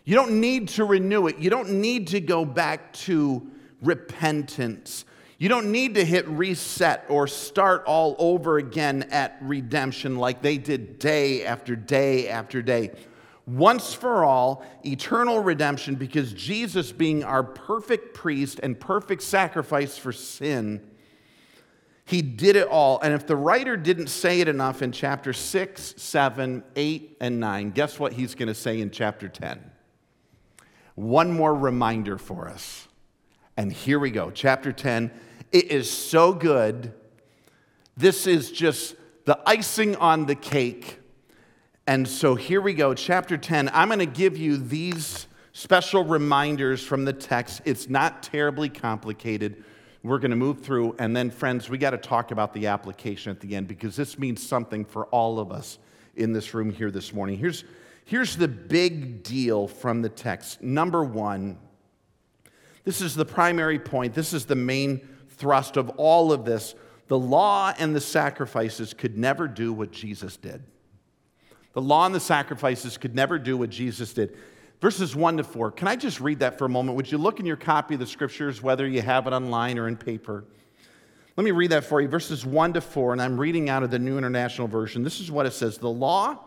You 0.05 0.15
don't 0.15 0.41
need 0.41 0.69
to 0.69 0.85
renew 0.85 1.27
it. 1.27 1.39
You 1.39 1.51
don't 1.51 1.81
need 1.81 2.09
to 2.09 2.21
go 2.21 2.45
back 2.45 2.93
to 2.93 3.51
repentance. 3.83 5.05
You 5.39 5.49
don't 5.49 5.73
need 5.73 5.97
to 5.97 6.05
hit 6.05 6.27
reset 6.29 7.05
or 7.09 7.27
start 7.27 7.85
all 7.87 8.15
over 8.19 8.59
again 8.59 9.09
at 9.11 9.37
redemption 9.41 10.17
like 10.17 10.41
they 10.41 10.57
did 10.57 11.01
day 11.01 11.45
after 11.45 11.75
day 11.75 12.29
after 12.29 12.63
day 12.63 12.93
once 13.47 13.95
for 13.95 14.25
all, 14.25 14.65
eternal 14.85 15.41
redemption, 15.41 15.95
because 15.95 16.33
Jesus, 16.33 16.91
being 16.91 17.23
our 17.23 17.45
perfect 17.45 18.13
priest 18.13 18.59
and 18.63 18.79
perfect 18.79 19.23
sacrifice 19.23 19.97
for 19.97 20.13
sin, 20.13 20.81
he 22.05 22.23
did 22.23 22.57
it 22.57 22.67
all. 22.69 23.01
And 23.03 23.15
if 23.15 23.27
the 23.27 23.37
writer 23.37 23.77
didn't 23.77 24.09
say 24.09 24.41
it 24.41 24.49
enough 24.49 24.83
in 24.83 24.93
chapter 24.93 25.33
6, 25.33 25.95
7, 25.97 26.65
8, 26.75 27.17
and 27.21 27.41
9, 27.41 27.71
guess 27.71 27.99
what 27.99 28.13
he's 28.13 28.35
going 28.35 28.49
to 28.49 28.55
say 28.55 28.81
in 28.81 28.91
chapter 28.91 29.29
10? 29.29 29.71
One 30.97 31.33
more 31.33 31.55
reminder 31.55 32.19
for 32.19 32.49
us. 32.49 32.89
And 33.57 33.73
here 33.73 33.99
we 33.99 34.11
go. 34.11 34.31
Chapter 34.31 34.73
10. 34.73 35.11
It 35.53 35.71
is 35.71 35.91
so 35.91 36.33
good. 36.33 36.93
This 37.97 38.27
is 38.27 38.51
just 38.51 38.97
the 39.25 39.39
icing 39.47 39.97
on 39.97 40.27
the 40.27 40.35
cake 40.35 41.01
and 41.87 42.07
so 42.09 42.35
here 42.35 42.61
we 42.61 42.75
go, 42.75 42.95
chapter 42.95 43.37
10. 43.37 43.71
I'm 43.73 43.89
going 43.89 44.01
to 44.01 44.07
give 44.07 44.37
you 44.37 44.57
these 44.57 45.29
special 45.53 46.05
reminders 46.05 46.83
from 46.85 47.05
the 47.05 47.13
text. 47.13 47.63
It's 47.65 47.89
not 47.89 48.25
terribly 48.25 48.69
complicated. 48.69 49.63
We're 50.03 50.19
going 50.19 50.33
to 50.33 50.37
move 50.37 50.61
through, 50.61 50.97
and 50.99 51.17
then, 51.17 51.31
friends, 51.31 51.69
we 51.71 51.79
got 51.79 51.91
to 51.91 51.99
talk 51.99 52.31
about 52.31 52.53
the 52.53 52.67
application 52.67 53.31
at 53.31 53.41
the 53.41 53.55
end 53.55 53.69
because 53.69 53.95
this 53.95 54.19
means 54.19 54.47
something 54.47 54.85
for 54.85 55.07
all 55.07 55.39
of 55.39 55.53
us 55.53 55.79
in 56.17 56.33
this 56.33 56.55
room 56.55 56.71
here 56.71 56.91
this 56.91 57.13
morning. 57.13 57.39
Here's, 57.39 57.65
here's 58.05 58.37
the 58.37 58.49
big 58.49 59.23
deal 59.23 59.69
from 59.69 60.03
the 60.03 60.09
text. 60.09 60.63
Number 60.63 61.05
one, 61.05 61.59
this 62.85 63.01
is 63.01 63.15
the 63.15 63.25
primary 63.25 63.79
point, 63.79 64.13
this 64.13 64.33
is 64.33 64.45
the 64.45 64.57
main 64.57 65.09
thrust 65.31 65.77
of 65.77 65.91
all 65.91 66.33
of 66.33 66.45
this. 66.45 66.75
The 67.09 67.19
law 67.19 67.73
and 67.79 67.95
the 67.95 68.01
sacrifices 68.01 68.93
could 68.93 69.17
never 69.17 69.47
do 69.47 69.73
what 69.73 69.93
Jesus 69.93 70.37
did. 70.37 70.63
The 71.77 71.83
law 71.83 72.07
and 72.07 72.15
the 72.15 72.21
sacrifices 72.21 72.97
could 72.97 73.15
never 73.15 73.39
do 73.39 73.59
what 73.59 73.69
Jesus 73.69 74.15
did. 74.15 74.35
Verses 74.81 75.15
1 75.15 75.37
to 75.37 75.45
4. 75.45 75.73
Can 75.73 75.89
I 75.89 75.95
just 75.95 76.23
read 76.23 76.39
that 76.39 76.57
for 76.57 76.65
a 76.65 76.71
moment? 76.71 76.97
Would 76.97 77.13
you 77.13 77.19
look 77.19 77.39
in 77.39 77.45
your 77.45 77.59
copy 77.59 77.93
of 77.93 78.01
the 78.01 78.07
scriptures, 78.07 78.63
whether 78.63 78.89
you 78.89 79.03
have 79.03 79.27
it 79.27 79.35
online 79.35 79.79
or 79.79 79.87
in 79.87 79.95
paper? 79.95 80.47
Let 81.37 81.45
me 81.45 81.51
read 81.51 81.73
that 81.73 81.85
for 81.85 82.01
you. 82.01 82.09
Verses 82.09 82.47
1 82.47 82.73
to 82.73 82.81
4, 82.81 83.13
and 83.13 83.21
I'm 83.21 83.39
reading 83.39 83.69
out 83.69 83.83
of 83.83 83.91
the 83.91 83.99
New 83.99 84.17
International 84.17 84.67
Version. 84.67 85.03
This 85.03 85.21
is 85.21 85.31
what 85.31 85.45
it 85.45 85.53
says 85.53 85.77
The 85.77 85.91
law 85.91 86.39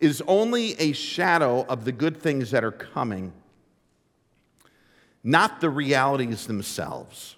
is 0.00 0.22
only 0.26 0.72
a 0.80 0.92
shadow 0.92 1.66
of 1.66 1.84
the 1.84 1.92
good 1.92 2.16
things 2.16 2.50
that 2.52 2.64
are 2.64 2.72
coming, 2.72 3.30
not 5.22 5.60
the 5.60 5.68
realities 5.68 6.46
themselves. 6.46 7.36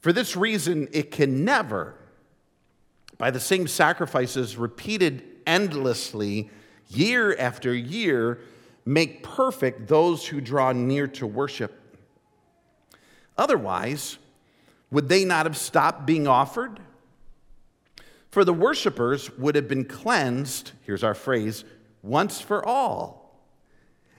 For 0.00 0.12
this 0.12 0.34
reason, 0.34 0.88
it 0.90 1.12
can 1.12 1.44
never, 1.44 1.94
by 3.16 3.30
the 3.30 3.38
same 3.38 3.68
sacrifices 3.68 4.56
repeated 4.56 5.37
endlessly, 5.48 6.50
year 6.88 7.36
after 7.36 7.74
year, 7.74 8.38
make 8.84 9.24
perfect 9.24 9.88
those 9.88 10.26
who 10.26 10.40
draw 10.40 10.70
near 10.72 11.08
to 11.08 11.26
worship. 11.26 11.74
Otherwise, 13.36 14.18
would 14.90 15.08
they 15.08 15.24
not 15.24 15.46
have 15.46 15.56
stopped 15.56 16.06
being 16.06 16.28
offered? 16.28 16.78
For 18.30 18.44
the 18.44 18.52
worshipers 18.52 19.36
would 19.38 19.54
have 19.54 19.68
been 19.68 19.84
cleansed, 19.84 20.72
here's 20.82 21.02
our 21.02 21.14
phrase, 21.14 21.64
once 22.02 22.40
for 22.40 22.64
all, 22.64 23.42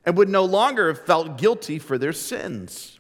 and 0.05 0.17
would 0.17 0.29
no 0.29 0.45
longer 0.45 0.87
have 0.87 1.05
felt 1.05 1.37
guilty 1.37 1.79
for 1.79 1.97
their 1.97 2.13
sins. 2.13 2.99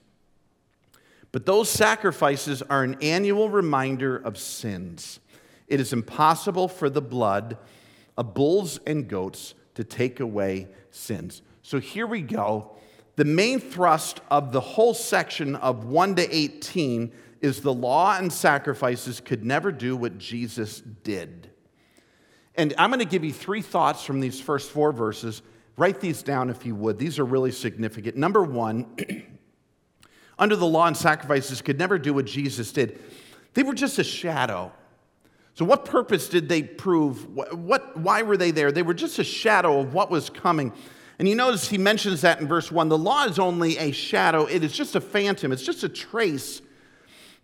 But 1.31 1.45
those 1.45 1.69
sacrifices 1.69 2.61
are 2.63 2.83
an 2.83 2.97
annual 3.01 3.49
reminder 3.49 4.17
of 4.17 4.37
sins. 4.37 5.19
It 5.67 5.79
is 5.79 5.93
impossible 5.93 6.67
for 6.67 6.89
the 6.89 7.01
blood 7.01 7.57
of 8.19 8.33
bulls 8.33 8.81
and 8.85 9.07
goats 9.07 9.55
to 9.75 9.83
take 9.85 10.19
away 10.19 10.67
sins. 10.91 11.41
So 11.63 11.79
here 11.79 12.05
we 12.05 12.21
go. 12.21 12.75
The 13.15 13.23
main 13.23 13.61
thrust 13.61 14.19
of 14.29 14.51
the 14.51 14.59
whole 14.59 14.93
section 14.93 15.55
of 15.55 15.85
1 15.85 16.15
to 16.15 16.35
18 16.35 17.13
is 17.39 17.61
the 17.61 17.73
law 17.73 18.17
and 18.17 18.31
sacrifices 18.31 19.21
could 19.21 19.45
never 19.45 19.71
do 19.71 19.95
what 19.95 20.17
Jesus 20.17 20.81
did. 20.81 21.49
And 22.55 22.73
I'm 22.77 22.89
going 22.89 22.99
to 22.99 23.05
give 23.05 23.23
you 23.23 23.31
three 23.31 23.61
thoughts 23.61 24.03
from 24.03 24.19
these 24.19 24.41
first 24.41 24.69
four 24.69 24.91
verses. 24.91 25.41
Write 25.77 26.01
these 26.01 26.21
down 26.21 26.49
if 26.49 26.65
you 26.65 26.75
would. 26.75 26.97
These 26.97 27.19
are 27.19 27.25
really 27.25 27.51
significant. 27.51 28.17
Number 28.17 28.43
one, 28.43 28.85
under 30.37 30.57
the 30.57 30.67
law 30.67 30.87
and 30.87 30.97
sacrifices 30.97 31.61
could 31.61 31.79
never 31.79 31.97
do 31.97 32.13
what 32.13 32.25
Jesus 32.25 32.73
did. 32.73 32.99
They 33.53 33.63
were 33.63 33.73
just 33.73 33.97
a 33.97 34.03
shadow. 34.03 34.73
So, 35.59 35.65
what 35.65 35.83
purpose 35.83 36.29
did 36.29 36.47
they 36.47 36.63
prove? 36.63 37.35
What, 37.35 37.97
why 37.97 38.21
were 38.21 38.37
they 38.37 38.51
there? 38.51 38.71
They 38.71 38.81
were 38.81 38.93
just 38.93 39.19
a 39.19 39.25
shadow 39.25 39.81
of 39.81 39.93
what 39.93 40.09
was 40.09 40.29
coming. 40.29 40.71
And 41.19 41.27
you 41.27 41.35
notice 41.35 41.67
he 41.67 41.77
mentions 41.77 42.21
that 42.21 42.39
in 42.39 42.47
verse 42.47 42.71
1. 42.71 42.87
The 42.87 42.97
law 42.97 43.25
is 43.25 43.39
only 43.39 43.77
a 43.77 43.91
shadow, 43.91 44.45
it 44.45 44.63
is 44.63 44.71
just 44.71 44.95
a 44.95 45.01
phantom, 45.01 45.51
it's 45.51 45.65
just 45.65 45.83
a 45.83 45.89
trace 45.89 46.61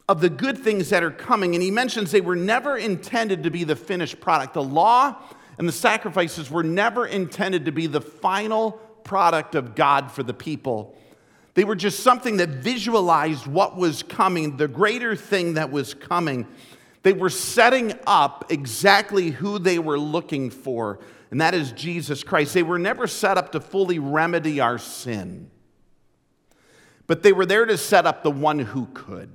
of 0.08 0.22
the 0.22 0.30
good 0.30 0.58
things 0.58 0.92
that 0.92 1.04
are 1.04 1.12
coming. 1.12 1.56
And 1.56 1.62
he 1.62 1.72
mentions 1.72 2.10
they 2.10 2.22
were 2.22 2.38
never 2.38 2.78
intended 2.78 3.44
to 3.44 3.52
be 3.52 3.66
the 3.66 3.76
finished 3.76 4.22
product. 4.22 4.54
The 4.54 4.64
law 4.64 5.22
and 5.58 5.68
the 5.68 5.74
sacrifices 5.74 6.50
were 6.50 6.64
never 6.64 7.06
intended 7.06 7.66
to 7.66 7.74
be 7.74 7.86
the 7.86 8.00
final 8.00 8.72
product 9.04 9.56
of 9.56 9.76
God 9.76 10.10
for 10.10 10.24
the 10.24 10.34
people. 10.34 10.96
They 11.54 11.66
were 11.66 11.76
just 11.76 12.00
something 12.00 12.38
that 12.38 12.48
visualized 12.48 13.46
what 13.46 13.76
was 13.76 14.04
coming, 14.04 14.56
the 14.56 14.70
greater 14.70 15.18
thing 15.18 15.56
that 15.56 15.70
was 15.70 15.94
coming. 15.94 16.48
They 17.06 17.14
were 17.14 17.30
setting 17.30 17.94
up 18.08 18.52
exactly 18.52 19.30
who 19.30 19.60
they 19.60 19.78
were 19.78 20.00
looking 20.00 20.50
for, 20.50 20.98
and 21.30 21.40
that 21.40 21.54
is 21.54 21.72
Jesus 21.72 22.24
Christ. 22.24 22.56
They 22.56 22.64
were 22.64 22.80
never 22.80 23.06
set 23.06 23.38
up 23.38 23.52
to 23.52 23.60
fully 23.60 24.00
remedy 24.00 24.60
our 24.60 24.80
sin, 24.80 25.52
but 27.06 27.22
they 27.22 27.32
were 27.32 27.46
there 27.46 27.68
to 27.68 27.78
set 27.78 28.08
up 28.08 28.24
the 28.24 28.32
one 28.32 28.58
who 28.58 28.88
could. 28.88 29.30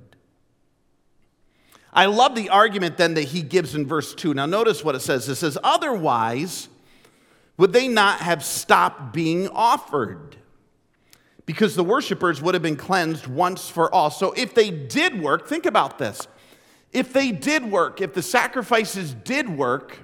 I 1.93 2.07
love 2.07 2.35
the 2.35 2.49
argument 2.49 2.97
then 2.97 3.13
that 3.13 3.29
he 3.29 3.41
gives 3.41 3.73
in 3.73 3.87
verse 3.87 4.13
2. 4.15 4.33
Now, 4.33 4.47
notice 4.47 4.83
what 4.83 4.95
it 4.95 4.99
says. 4.99 5.29
It 5.29 5.35
says, 5.35 5.57
Otherwise, 5.63 6.67
would 7.55 7.71
they 7.71 7.87
not 7.87 8.19
have 8.19 8.43
stopped 8.43 9.13
being 9.13 9.47
offered? 9.47 10.35
Because 11.45 11.75
the 11.75 11.85
worshipers 11.85 12.41
would 12.41 12.53
have 12.53 12.63
been 12.63 12.75
cleansed 12.75 13.27
once 13.27 13.69
for 13.69 13.89
all. 13.95 14.09
So, 14.09 14.33
if 14.33 14.53
they 14.53 14.71
did 14.71 15.21
work, 15.21 15.47
think 15.47 15.65
about 15.65 15.99
this. 15.99 16.27
If 16.91 17.13
they 17.13 17.31
did 17.31 17.71
work, 17.71 18.01
if 18.01 18.13
the 18.13 18.21
sacrifices 18.21 19.13
did 19.13 19.49
work, 19.49 19.99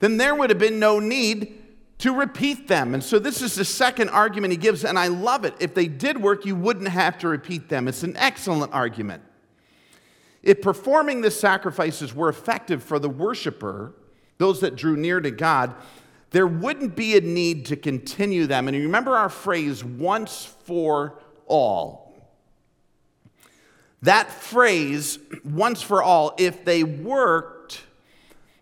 then 0.00 0.16
there 0.16 0.34
would 0.34 0.50
have 0.50 0.58
been 0.58 0.78
no 0.78 1.00
need 1.00 1.62
to 1.98 2.12
repeat 2.12 2.68
them. 2.68 2.94
And 2.94 3.02
so, 3.02 3.18
this 3.18 3.42
is 3.42 3.56
the 3.56 3.64
second 3.64 4.10
argument 4.10 4.52
he 4.52 4.56
gives, 4.56 4.84
and 4.84 4.98
I 4.98 5.08
love 5.08 5.44
it. 5.44 5.54
If 5.58 5.74
they 5.74 5.86
did 5.86 6.20
work, 6.20 6.46
you 6.46 6.54
wouldn't 6.54 6.88
have 6.88 7.18
to 7.18 7.28
repeat 7.28 7.68
them. 7.68 7.88
It's 7.88 8.04
an 8.04 8.16
excellent 8.16 8.72
argument. 8.72 9.22
If 10.42 10.62
performing 10.62 11.20
the 11.20 11.30
sacrifices 11.30 12.14
were 12.14 12.28
effective 12.28 12.82
for 12.82 12.98
the 12.98 13.08
worshiper, 13.08 13.92
those 14.38 14.60
that 14.60 14.76
drew 14.76 14.96
near 14.96 15.20
to 15.20 15.32
God, 15.32 15.74
there 16.30 16.46
wouldn't 16.46 16.94
be 16.94 17.16
a 17.16 17.20
need 17.20 17.66
to 17.66 17.76
continue 17.76 18.46
them. 18.46 18.68
And 18.68 18.76
remember 18.76 19.16
our 19.16 19.28
phrase, 19.28 19.82
once 19.82 20.44
for 20.44 21.18
all. 21.46 22.07
That 24.02 24.30
phrase, 24.30 25.18
once 25.44 25.82
for 25.82 26.02
all, 26.02 26.34
if 26.38 26.64
they 26.64 26.84
worked, 26.84 27.82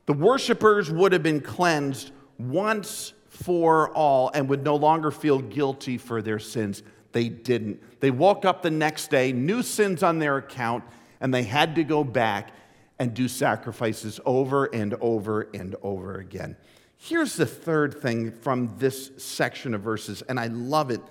the 0.07 0.13
worshipers 0.13 0.91
would 0.91 1.13
have 1.13 1.23
been 1.23 1.41
cleansed 1.41 2.13
once 2.39 3.13
for 3.29 3.91
all 3.91 4.31
and 4.33 4.49
would 4.49 4.65
no 4.65 4.77
longer 4.77 5.11
feel 5.11 5.41
guilty 5.41 5.99
for 5.99 6.23
their 6.23 6.39
sins. 6.39 6.83
They 7.13 7.29
didn't. 7.29 8.01
They 8.01 8.11
woke 8.11 8.45
up 8.45 8.63
the 8.63 8.71
next 8.71 9.11
day, 9.11 9.33
new 9.33 9.63
sins 9.63 10.03
on 10.03 10.19
their 10.19 10.39
account, 10.39 10.85
and 11.21 11.33
they 11.33 11.43
had 11.43 11.75
to 11.77 11.85
go 11.85 12.03
back 12.03 12.53
and 12.99 13.13
do 13.13 13.29
sacrifices 13.29 14.21
over 14.25 14.67
and 14.67 14.95
over 15.01 15.49
and 15.53 15.77
over 15.83 16.19
again. 16.19 16.57
Here's 16.97 17.37
the 17.37 17.47
third 17.47 18.01
thing 18.01 18.33
from 18.33 18.75
this 18.79 19.11
section 19.19 19.75
of 19.75 19.83
verses, 19.83 20.23
and 20.23 20.41
I 20.41 20.47
love 20.47 20.91
it. 20.91 21.03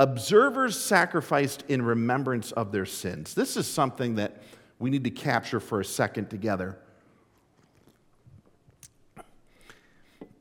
Observers 0.00 0.80
sacrificed 0.80 1.62
in 1.68 1.82
remembrance 1.82 2.52
of 2.52 2.72
their 2.72 2.86
sins. 2.86 3.34
This 3.34 3.58
is 3.58 3.66
something 3.66 4.14
that 4.14 4.40
we 4.78 4.88
need 4.88 5.04
to 5.04 5.10
capture 5.10 5.60
for 5.60 5.78
a 5.78 5.84
second 5.84 6.30
together. 6.30 6.78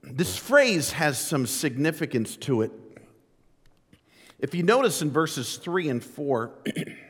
This 0.02 0.38
phrase 0.38 0.94
has 0.94 1.18
some 1.18 1.46
significance 1.46 2.38
to 2.38 2.62
it. 2.62 2.72
If 4.40 4.56
you 4.56 4.64
notice 4.64 5.02
in 5.02 5.12
verses 5.12 5.58
3 5.58 5.90
and 5.90 6.02
4, 6.02 6.52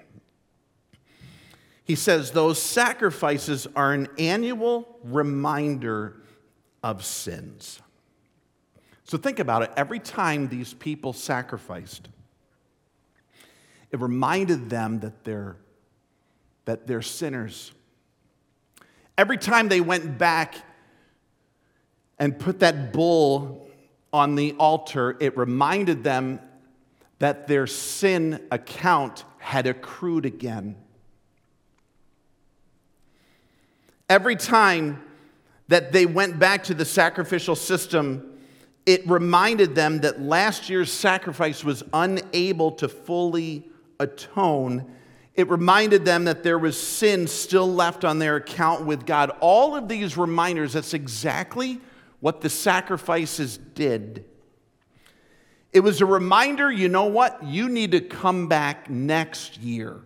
He 1.90 1.96
says 1.96 2.30
those 2.30 2.62
sacrifices 2.62 3.68
are 3.76 3.94
an 3.94 4.10
annual 4.20 5.00
reminder 5.04 6.22
of 6.84 7.04
sins. 7.04 7.82
So 9.06 9.18
think 9.18 9.40
about 9.40 9.64
it. 9.64 9.72
Every 9.76 9.98
time 9.98 10.50
these 10.50 10.72
people 10.76 11.14
sacrificed, 11.14 12.10
it 13.92 14.00
reminded 14.00 14.70
them 14.70 15.00
that 15.00 15.24
they're, 15.24 15.58
that 16.66 16.88
they're 16.88 17.02
sinners. 17.02 17.72
Every 19.18 19.38
time 19.38 19.68
they 19.68 19.82
went 19.82 20.18
back 20.18 20.56
and 22.18 22.38
put 22.38 22.60
that 22.60 22.94
bull 22.94 23.68
on 24.14 24.36
the 24.36 24.54
altar, 24.54 25.18
it 25.20 25.38
reminded 25.38 26.04
them 26.04 26.40
that 27.20 27.48
their 27.48 27.68
sin 27.68 28.42
account 28.52 29.26
had 29.40 29.68
accrued 29.68 30.26
again. 30.26 30.76
Every 34.08 34.36
time 34.36 35.04
that 35.68 35.92
they 35.92 36.06
went 36.06 36.40
back 36.40 36.64
to 36.66 36.74
the 36.74 36.86
sacrificial 36.86 37.56
system, 37.56 38.40
it 38.86 39.08
reminded 39.08 39.76
them 39.76 40.00
that 40.00 40.22
last 40.22 40.70
year's 40.70 40.92
sacrifice 40.92 41.64
was 41.64 41.84
unable 41.94 42.72
to 42.72 42.88
fully 42.88 43.70
atone. 44.00 44.92
It 45.36 45.50
reminded 45.50 46.06
them 46.06 46.26
that 46.26 46.44
there 46.44 46.58
was 46.58 46.80
sin 46.80 47.28
still 47.28 47.72
left 47.72 48.04
on 48.04 48.20
their 48.20 48.38
account 48.38 48.86
with 48.86 49.06
God. 49.06 49.32
All 49.40 49.76
of 49.76 49.88
these 49.88 50.18
reminders, 50.18 50.74
that's 50.74 50.94
exactly 50.94 51.80
what 52.20 52.42
the 52.42 52.50
sacrifices 52.50 53.58
did. 53.58 54.26
It 55.72 55.82
was 55.82 56.02
a 56.02 56.06
reminder 56.06 56.72
you 56.72 56.90
know 56.90 57.06
what? 57.06 57.44
You 57.44 57.70
need 57.70 57.92
to 57.92 58.02
come 58.02 58.48
back 58.48 58.90
next 58.90 59.58
year 59.60 60.02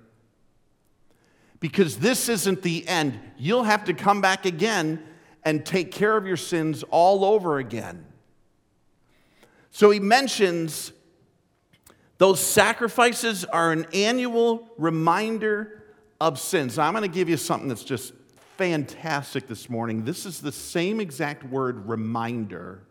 because 1.60 1.98
this 1.98 2.28
isn't 2.28 2.62
the 2.62 2.86
end. 2.88 3.18
You'll 3.38 3.64
have 3.64 3.86
to 3.86 3.94
come 3.94 4.20
back 4.20 4.46
again 4.46 5.02
and 5.44 5.66
take 5.66 5.92
care 5.92 6.18
of 6.18 6.28
your 6.28 6.38
sins 6.38 6.84
all 6.90 7.24
over 7.24 7.58
again. 7.58 8.06
So 9.72 9.90
he 9.90 10.00
mentions 10.00 10.92
those 12.18 12.40
sacrifices 12.40 13.44
are 13.46 13.72
an 13.72 13.88
annual 13.94 14.70
reminder 14.78 15.84
of 16.22 16.40
sins. 16.40 16.78
Now, 16.78 16.88
I'm 16.88 16.94
going 16.94 17.02
to 17.02 17.08
give 17.08 17.30
you 17.30 17.38
something 17.38 17.68
that's 17.68 17.84
just 17.84 18.14
fantastic 18.58 19.48
this 19.48 19.70
morning. 19.70 20.06
This 20.06 20.26
is 20.26 20.40
the 20.40 20.52
same 20.52 21.00
exact 21.00 21.44
word, 21.44 21.88
reminder, 21.90 22.84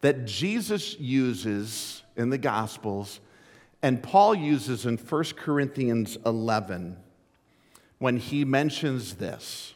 that 0.00 0.24
Jesus 0.24 0.98
uses 0.98 2.02
in 2.16 2.30
the 2.30 2.38
Gospels 2.38 3.20
and 3.82 4.02
Paul 4.02 4.34
uses 4.34 4.86
in 4.86 4.96
1 4.96 5.24
Corinthians 5.36 6.18
11 6.26 6.96
when 7.98 8.16
he 8.16 8.44
mentions 8.44 9.14
this 9.14 9.74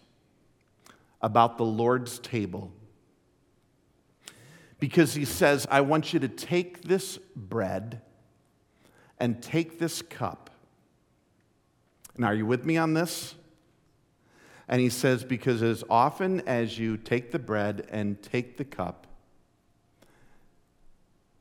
about 1.23 1.59
the 1.59 1.65
Lord's 1.65 2.19
table. 2.19 2.73
Because 4.81 5.15
he 5.15 5.27
says, 5.27 5.67
I 5.71 5.83
want 5.83 6.13
you 6.13 6.21
to 6.21 6.29
take 6.29 6.83
this 6.83 7.19
bread 7.37 8.01
and 9.19 9.43
take 9.43 9.79
this 9.79 10.01
cup. 10.01 10.51
And 12.17 12.25
are 12.25 12.35
you 12.35 12.47
with 12.47 12.65
me 12.65 12.79
on 12.79 12.95
this? 12.95 13.35
And 14.69 14.81
he 14.81 14.89
says, 14.89 15.23
Because 15.23 15.63
as 15.63 15.85
often 15.91 16.41
as 16.47 16.79
you 16.79 16.97
take 16.97 17.31
the 17.31 17.39
bread 17.39 17.87
and 17.91 18.21
take 18.23 18.57
the 18.57 18.65
cup, 18.65 19.07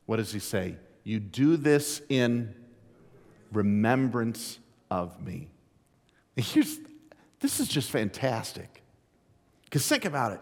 what 0.04 0.16
does 0.16 0.32
he 0.32 0.38
say? 0.38 0.76
You 1.04 1.20
do 1.20 1.56
this 1.56 2.02
in 2.08 2.54
remembrance 3.52 4.58
of 4.90 5.20
me. 5.24 5.48
Here's, 6.36 6.78
this 7.40 7.60
is 7.60 7.68
just 7.68 7.90
fantastic. 7.90 8.82
Because 9.64 9.86
think 9.86 10.04
about 10.04 10.32
it. 10.32 10.40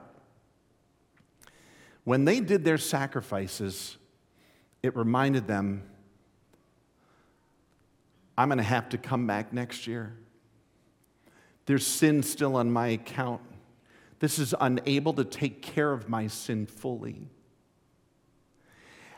When 2.08 2.24
they 2.24 2.40
did 2.40 2.64
their 2.64 2.78
sacrifices, 2.78 3.98
it 4.82 4.96
reminded 4.96 5.46
them 5.46 5.82
I'm 8.38 8.48
going 8.48 8.56
to 8.56 8.64
have 8.64 8.88
to 8.88 8.96
come 8.96 9.26
back 9.26 9.52
next 9.52 9.86
year. 9.86 10.16
There's 11.66 11.86
sin 11.86 12.22
still 12.22 12.56
on 12.56 12.70
my 12.70 12.86
account. 12.86 13.42
This 14.20 14.38
is 14.38 14.54
unable 14.58 15.12
to 15.12 15.24
take 15.24 15.60
care 15.60 15.92
of 15.92 16.08
my 16.08 16.28
sin 16.28 16.64
fully. 16.64 17.28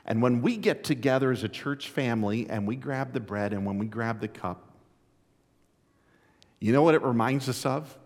And 0.05 0.21
when 0.21 0.43
we 0.43 0.57
get 0.57 0.83
together 0.83 1.31
as 1.31 1.45
a 1.45 1.49
church 1.49 1.91
family 1.91 2.51
and 2.51 2.67
we 2.67 2.75
grab 2.75 3.13
the 3.13 3.21
bread 3.21 3.53
and 3.53 3.65
when 3.65 3.79
we 3.79 3.87
grab 3.87 4.21
the 4.21 4.27
cup, 4.27 4.69
you 6.59 6.73
know 6.73 6.83
what 6.83 6.97
it 6.97 7.03
reminds 7.03 7.49
us 7.49 7.65
of? 7.65 7.97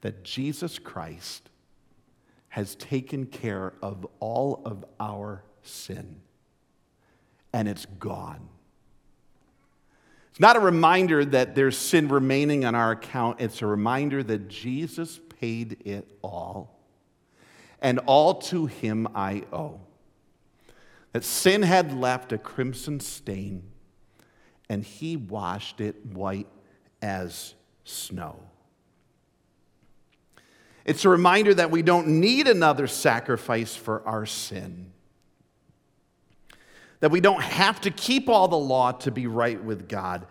That 0.00 0.24
Jesus 0.24 0.78
Christ 0.78 1.50
has 2.48 2.74
taken 2.76 3.26
care 3.26 3.74
of 3.82 4.06
all 4.20 4.62
of 4.64 4.84
our 4.98 5.44
sin, 5.62 6.20
and 7.52 7.68
it's 7.68 7.86
gone. 7.98 8.48
It's 10.30 10.40
not 10.40 10.56
a 10.56 10.60
reminder 10.60 11.24
that 11.24 11.54
there's 11.54 11.76
sin 11.76 12.08
remaining 12.08 12.64
on 12.64 12.74
our 12.74 12.92
account, 12.92 13.40
it's 13.40 13.60
a 13.62 13.66
reminder 13.66 14.22
that 14.22 14.48
Jesus 14.48 15.20
paid 15.40 15.82
it 15.84 16.08
all, 16.22 16.80
and 17.80 17.98
all 18.00 18.34
to 18.34 18.66
him 18.66 19.08
I 19.14 19.44
owe. 19.52 19.80
that 21.12 21.24
sin 21.24 21.62
had 21.62 21.92
left 21.92 22.32
a 22.32 22.38
crimson 22.38 23.00
stain, 23.00 23.62
and 24.68 24.84
he 24.84 25.16
washed 25.16 25.80
it 25.80 26.04
white 26.06 26.46
as 27.02 27.54
snow. 27.84 28.38
It's 30.88 31.04
a 31.04 31.10
reminder 31.10 31.52
that 31.52 31.70
we 31.70 31.82
don't 31.82 32.08
need 32.08 32.48
another 32.48 32.86
sacrifice 32.86 33.76
for 33.76 34.02
our 34.08 34.24
sin. 34.24 34.90
That 37.00 37.10
we 37.10 37.20
don't 37.20 37.42
have 37.42 37.82
to 37.82 37.90
keep 37.90 38.26
all 38.30 38.48
the 38.48 38.56
law 38.56 38.92
to 38.92 39.10
be 39.10 39.26
right 39.26 39.62
with 39.62 39.86
God. 39.86 40.26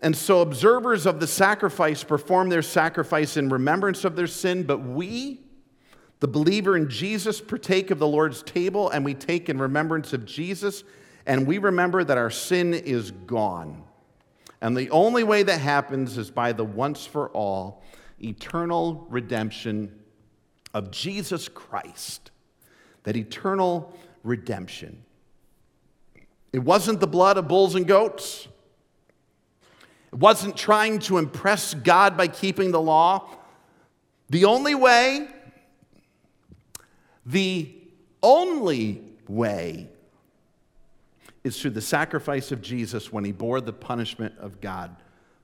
And 0.00 0.16
so, 0.16 0.42
observers 0.42 1.06
of 1.06 1.18
the 1.18 1.26
sacrifice 1.26 2.04
perform 2.04 2.50
their 2.50 2.62
sacrifice 2.62 3.36
in 3.36 3.48
remembrance 3.48 4.04
of 4.04 4.14
their 4.14 4.28
sin, 4.28 4.62
but 4.62 4.78
we, 4.78 5.40
the 6.20 6.28
believer 6.28 6.76
in 6.76 6.88
Jesus, 6.88 7.40
partake 7.40 7.90
of 7.90 7.98
the 7.98 8.06
Lord's 8.06 8.44
table 8.44 8.90
and 8.90 9.04
we 9.04 9.12
take 9.12 9.48
in 9.48 9.58
remembrance 9.58 10.12
of 10.12 10.24
Jesus, 10.24 10.84
and 11.26 11.48
we 11.48 11.58
remember 11.58 12.04
that 12.04 12.16
our 12.16 12.30
sin 12.30 12.74
is 12.74 13.10
gone. 13.10 13.82
And 14.60 14.76
the 14.76 14.88
only 14.90 15.24
way 15.24 15.42
that 15.42 15.58
happens 15.58 16.16
is 16.16 16.30
by 16.30 16.52
the 16.52 16.64
once 16.64 17.04
for 17.04 17.28
all 17.30 17.82
eternal 18.22 19.06
redemption 19.08 19.98
of 20.74 20.90
Jesus 20.90 21.48
Christ. 21.48 22.30
That 23.04 23.16
eternal 23.16 23.96
redemption. 24.22 25.02
It 26.52 26.60
wasn't 26.60 27.00
the 27.00 27.06
blood 27.06 27.36
of 27.36 27.48
bulls 27.48 27.74
and 27.74 27.86
goats. 27.86 28.48
It 30.12 30.18
wasn't 30.18 30.56
trying 30.56 31.00
to 31.00 31.18
impress 31.18 31.74
God 31.74 32.16
by 32.16 32.28
keeping 32.28 32.70
the 32.70 32.80
law. 32.80 33.28
The 34.30 34.44
only 34.44 34.74
way, 34.74 35.28
the 37.24 37.72
only 38.22 39.02
way 39.28 39.88
is 41.44 41.60
through 41.60 41.70
the 41.70 41.80
sacrifice 41.80 42.50
of 42.50 42.60
Jesus 42.60 43.12
when 43.12 43.24
he 43.24 43.32
bore 43.32 43.60
the 43.60 43.72
punishment 43.72 44.34
of 44.38 44.60
God 44.60 44.96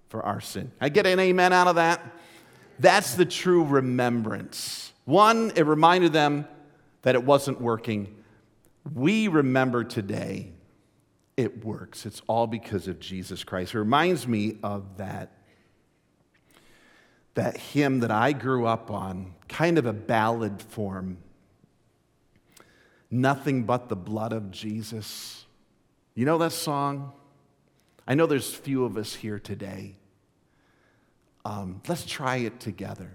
for 0.08 0.22
our 0.22 0.40
sin. 0.40 0.72
I 0.80 0.88
get 0.88 1.06
an 1.06 1.20
amen 1.20 1.52
out 1.52 1.68
of 1.68 1.76
that? 1.76 2.00
That's 2.78 3.14
the 3.14 3.24
true 3.24 3.64
remembrance. 3.64 4.92
One, 5.04 5.52
it 5.56 5.66
reminded 5.66 6.12
them 6.12 6.46
that 7.02 7.14
it 7.14 7.24
wasn't 7.24 7.60
working. 7.60 8.14
We 8.94 9.28
remember 9.28 9.84
today 9.84 10.52
it 11.36 11.64
works. 11.64 12.06
It's 12.06 12.22
all 12.26 12.46
because 12.46 12.88
of 12.88 13.00
Jesus 13.00 13.44
Christ. 13.44 13.74
It 13.74 13.78
reminds 13.78 14.28
me 14.28 14.58
of 14.62 14.98
that, 14.98 15.32
that 17.34 17.56
hymn 17.56 18.00
that 18.00 18.10
I 18.10 18.32
grew 18.32 18.66
up 18.66 18.90
on, 18.90 19.34
kind 19.48 19.78
of 19.78 19.86
a 19.86 19.92
ballad 19.92 20.60
form. 20.62 21.18
Nothing 23.10 23.64
but 23.64 23.88
the 23.88 23.96
blood 23.96 24.32
of 24.32 24.50
Jesus. 24.50 25.44
You 26.14 26.24
know 26.24 26.38
that 26.38 26.52
song? 26.52 27.12
I 28.06 28.14
know 28.14 28.26
there's 28.26 28.52
few 28.52 28.84
of 28.84 28.96
us 28.96 29.14
here 29.14 29.38
today. 29.38 29.96
Um, 31.44 31.80
let's 31.88 32.04
try 32.04 32.36
it 32.36 32.60
together. 32.60 33.10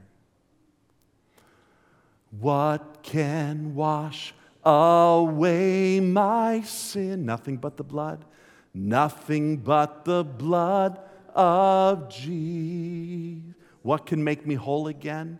What 2.40 3.02
can 3.04 3.74
wash 3.74 4.34
away 4.64 6.00
my 6.00 6.62
sin? 6.62 7.26
Nothing 7.26 7.58
but 7.58 7.78
the 7.78 7.84
blood. 7.84 8.26
Nothing 8.74 9.58
but 9.58 10.04
the 10.06 10.24
blood 10.24 11.00
of 11.34 12.10
Jesus. 12.10 13.56
What 13.82 14.06
can 14.06 14.24
make 14.24 14.46
me 14.46 14.56
whole 14.56 14.88
again? 14.88 15.40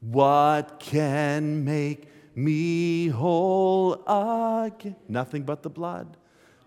What 0.00 0.78
can 0.78 1.64
make 1.64 2.08
me 2.34 3.08
whole 3.08 3.94
again? 4.06 4.96
Nothing 5.08 5.42
but 5.44 5.62
the 5.62 5.70
blood. 5.70 6.16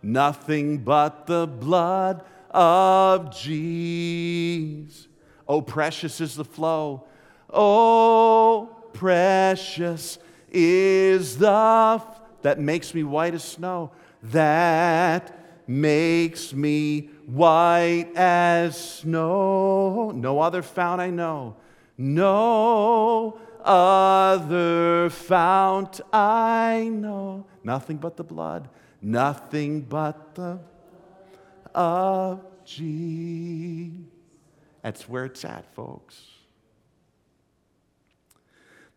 Nothing 0.02 0.80
but 0.80 1.28
the 1.28 1.46
blood 1.46 2.26
of 2.50 3.32
Jesus. 3.38 5.08
Oh, 5.50 5.64
precious 5.64 6.22
is 6.22 6.36
the 6.36 6.46
flow. 6.46 7.06
Oh, 7.52 8.70
precious 8.94 10.20
is 10.52 11.40
the 11.40 12.00
f- 12.00 12.22
that 12.44 12.60
makes 12.60 12.94
me 12.94 13.04
white 13.04 13.34
as 13.34 13.44
snow. 13.44 13.90
That 14.22 15.68
makes 15.68 16.54
me 16.54 17.10
white 17.26 18.12
as 18.16 18.78
snow. 19.00 20.12
No 20.12 20.40
other 20.40 20.62
fount 20.62 21.02
I 21.02 21.10
know. 21.10 21.56
No 21.98 23.40
other 23.66 25.10
fount 25.10 26.00
I 26.14 26.90
know. 26.94 27.48
Nothing 27.64 27.98
but 27.98 28.18
the 28.18 28.24
blood. 28.24 28.70
Nothing 29.02 29.82
but 29.82 30.36
the 30.36 30.60
of 31.74 32.46
Jesus. 32.66 34.19
That's 34.82 35.08
where 35.08 35.26
it's 35.26 35.44
at, 35.44 35.74
folks. 35.76 36.22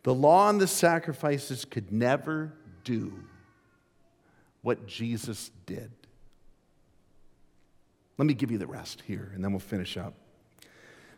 The 0.02 0.14
law 0.14 0.48
and 0.48 0.60
the 0.60 0.66
sacrifices 0.66 1.64
could 1.64 1.92
never 1.92 2.52
do 2.84 3.12
what 4.62 4.86
Jesus 4.86 5.50
did. 5.66 5.90
Let 8.18 8.26
me 8.26 8.34
give 8.34 8.50
you 8.50 8.58
the 8.58 8.66
rest 8.66 9.02
here, 9.06 9.32
and 9.34 9.42
then 9.42 9.52
we'll 9.52 9.60
finish 9.60 9.96
up. 9.96 10.14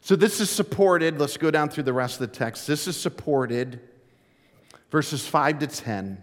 So, 0.00 0.16
this 0.16 0.40
is 0.40 0.50
supported. 0.50 1.18
Let's 1.18 1.36
go 1.36 1.50
down 1.50 1.70
through 1.70 1.84
the 1.84 1.92
rest 1.92 2.20
of 2.20 2.30
the 2.30 2.36
text. 2.36 2.66
This 2.66 2.86
is 2.86 2.96
supported, 2.96 3.80
verses 4.90 5.26
5 5.26 5.60
to 5.60 5.66
10, 5.66 6.22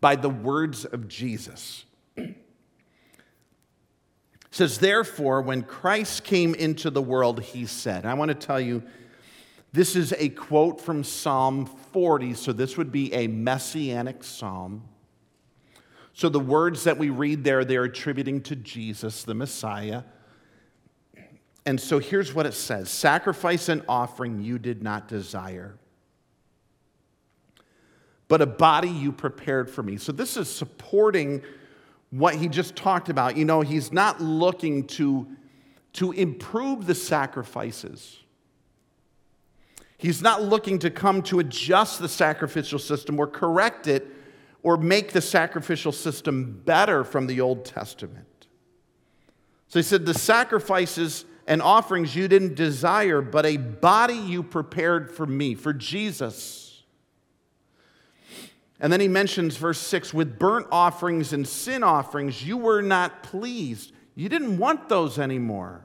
by 0.00 0.16
the 0.16 0.30
words 0.30 0.84
of 0.84 1.08
Jesus. 1.08 1.84
It 4.54 4.58
says, 4.58 4.78
Therefore, 4.78 5.42
when 5.42 5.62
Christ 5.62 6.22
came 6.22 6.54
into 6.54 6.88
the 6.88 7.02
world, 7.02 7.42
he 7.42 7.66
said, 7.66 8.06
I 8.06 8.14
want 8.14 8.28
to 8.28 8.36
tell 8.36 8.60
you, 8.60 8.84
this 9.72 9.96
is 9.96 10.14
a 10.16 10.28
quote 10.28 10.80
from 10.80 11.02
Psalm 11.02 11.66
40, 11.66 12.34
so 12.34 12.52
this 12.52 12.76
would 12.76 12.92
be 12.92 13.12
a 13.14 13.26
messianic 13.26 14.22
psalm. 14.22 14.84
So 16.12 16.28
the 16.28 16.38
words 16.38 16.84
that 16.84 16.98
we 16.98 17.10
read 17.10 17.42
there, 17.42 17.64
they're 17.64 17.82
attributing 17.82 18.42
to 18.42 18.54
Jesus, 18.54 19.24
the 19.24 19.34
Messiah. 19.34 20.04
And 21.66 21.80
so 21.80 21.98
here's 21.98 22.32
what 22.32 22.46
it 22.46 22.54
says 22.54 22.88
Sacrifice 22.88 23.68
and 23.68 23.82
offering 23.88 24.40
you 24.40 24.60
did 24.60 24.84
not 24.84 25.08
desire, 25.08 25.74
but 28.28 28.40
a 28.40 28.46
body 28.46 28.88
you 28.88 29.10
prepared 29.10 29.68
for 29.68 29.82
me. 29.82 29.96
So 29.96 30.12
this 30.12 30.36
is 30.36 30.48
supporting 30.48 31.42
what 32.14 32.36
he 32.36 32.48
just 32.48 32.76
talked 32.76 33.08
about. 33.08 33.36
You 33.36 33.44
know, 33.44 33.60
he's 33.60 33.92
not 33.92 34.20
looking 34.20 34.86
to, 34.88 35.26
to 35.94 36.12
improve 36.12 36.86
the 36.86 36.94
sacrifices. 36.94 38.18
He's 39.98 40.22
not 40.22 40.42
looking 40.42 40.78
to 40.80 40.90
come 40.90 41.22
to 41.22 41.40
adjust 41.40 41.98
the 41.98 42.08
sacrificial 42.08 42.78
system 42.78 43.18
or 43.18 43.26
correct 43.26 43.88
it 43.88 44.06
or 44.62 44.76
make 44.76 45.12
the 45.12 45.20
sacrificial 45.20 45.90
system 45.90 46.62
better 46.64 47.02
from 47.02 47.26
the 47.26 47.40
Old 47.40 47.64
Testament. 47.64 48.46
So 49.66 49.80
he 49.80 49.82
said, 49.82 50.06
The 50.06 50.14
sacrifices 50.14 51.24
and 51.48 51.60
offerings 51.60 52.14
you 52.14 52.28
didn't 52.28 52.54
desire, 52.54 53.20
but 53.22 53.44
a 53.44 53.56
body 53.56 54.14
you 54.14 54.44
prepared 54.44 55.10
for 55.10 55.26
me, 55.26 55.54
for 55.54 55.72
Jesus. 55.72 56.63
And 58.84 58.92
then 58.92 59.00
he 59.00 59.08
mentions 59.08 59.56
verse 59.56 59.78
6 59.78 60.12
with 60.12 60.38
burnt 60.38 60.66
offerings 60.70 61.32
and 61.32 61.48
sin 61.48 61.82
offerings, 61.82 62.46
you 62.46 62.58
were 62.58 62.82
not 62.82 63.22
pleased. 63.22 63.92
You 64.14 64.28
didn't 64.28 64.58
want 64.58 64.90
those 64.90 65.18
anymore. 65.18 65.80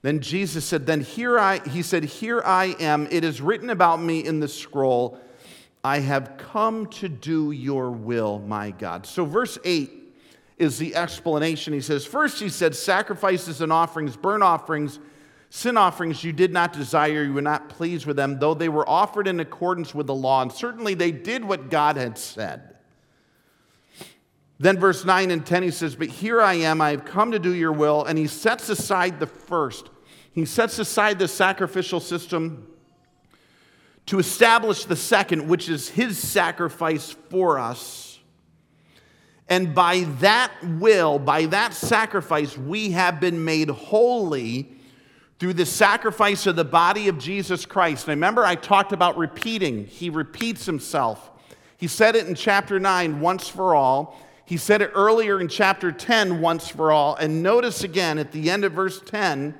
Then 0.00 0.20
Jesus 0.20 0.64
said, 0.64 0.86
Then 0.86 1.02
here 1.02 1.38
I, 1.38 1.58
he 1.68 1.82
said, 1.82 2.04
Here 2.04 2.40
I 2.42 2.74
am. 2.80 3.06
It 3.10 3.22
is 3.22 3.42
written 3.42 3.68
about 3.68 4.00
me 4.00 4.24
in 4.24 4.40
the 4.40 4.48
scroll. 4.48 5.20
I 5.84 5.98
have 5.98 6.38
come 6.38 6.86
to 6.86 7.08
do 7.10 7.50
your 7.50 7.90
will, 7.90 8.38
my 8.38 8.70
God. 8.70 9.04
So, 9.04 9.26
verse 9.26 9.58
8 9.62 9.92
is 10.56 10.78
the 10.78 10.96
explanation. 10.96 11.74
He 11.74 11.82
says, 11.82 12.06
First, 12.06 12.40
he 12.40 12.48
said, 12.48 12.76
Sacrifices 12.76 13.60
and 13.60 13.74
offerings, 13.74 14.16
burnt 14.16 14.42
offerings, 14.42 15.00
sin 15.50 15.76
offerings 15.76 16.22
you 16.22 16.32
did 16.32 16.52
not 16.52 16.72
desire, 16.72 17.24
you 17.24 17.32
were 17.32 17.42
not 17.42 17.68
pleased 17.68 18.06
with 18.06 18.16
them, 18.16 18.38
though 18.38 18.54
they 18.54 18.68
were 18.68 18.88
offered 18.88 19.26
in 19.26 19.40
accordance 19.40 19.94
with 19.94 20.06
the 20.06 20.14
law. 20.14 20.42
And 20.42 20.52
certainly 20.52 20.94
they 20.94 21.12
did 21.12 21.44
what 21.44 21.70
God 21.70 21.96
had 21.96 22.18
said. 22.18 22.76
Then, 24.60 24.78
verse 24.78 25.04
9 25.04 25.30
and 25.30 25.46
10, 25.46 25.62
he 25.62 25.70
says, 25.70 25.94
But 25.94 26.08
here 26.08 26.40
I 26.40 26.54
am, 26.54 26.80
I 26.80 26.90
have 26.90 27.04
come 27.04 27.30
to 27.30 27.38
do 27.38 27.54
your 27.54 27.72
will. 27.72 28.04
And 28.04 28.18
he 28.18 28.26
sets 28.26 28.68
aside 28.68 29.20
the 29.20 29.26
first. 29.26 29.88
He 30.32 30.44
sets 30.44 30.78
aside 30.78 31.18
the 31.18 31.28
sacrificial 31.28 32.00
system 32.00 32.66
to 34.06 34.18
establish 34.18 34.84
the 34.84 34.96
second, 34.96 35.48
which 35.48 35.68
is 35.68 35.88
his 35.88 36.18
sacrifice 36.18 37.14
for 37.30 37.58
us. 37.58 38.18
And 39.48 39.74
by 39.74 40.00
that 40.20 40.52
will, 40.62 41.18
by 41.18 41.46
that 41.46 41.72
sacrifice, 41.72 42.56
we 42.58 42.90
have 42.90 43.20
been 43.20 43.44
made 43.44 43.70
holy 43.70 44.77
through 45.38 45.54
the 45.54 45.66
sacrifice 45.66 46.46
of 46.46 46.56
the 46.56 46.64
body 46.64 47.08
of 47.08 47.18
Jesus 47.18 47.64
Christ. 47.64 48.06
Now, 48.06 48.12
remember, 48.12 48.44
I 48.44 48.54
talked 48.56 48.92
about 48.92 49.16
repeating. 49.16 49.86
He 49.86 50.10
repeats 50.10 50.66
himself. 50.66 51.30
He 51.76 51.86
said 51.86 52.16
it 52.16 52.26
in 52.26 52.34
chapter 52.34 52.80
9 52.80 53.20
once 53.20 53.48
for 53.48 53.74
all. 53.74 54.18
He 54.44 54.56
said 54.56 54.82
it 54.82 54.90
earlier 54.94 55.40
in 55.40 55.48
chapter 55.48 55.92
10, 55.92 56.40
once 56.40 56.68
for 56.68 56.90
all. 56.90 57.14
And 57.16 57.42
notice 57.42 57.84
again 57.84 58.18
at 58.18 58.32
the 58.32 58.50
end 58.50 58.64
of 58.64 58.72
verse 58.72 59.00
10 59.00 59.54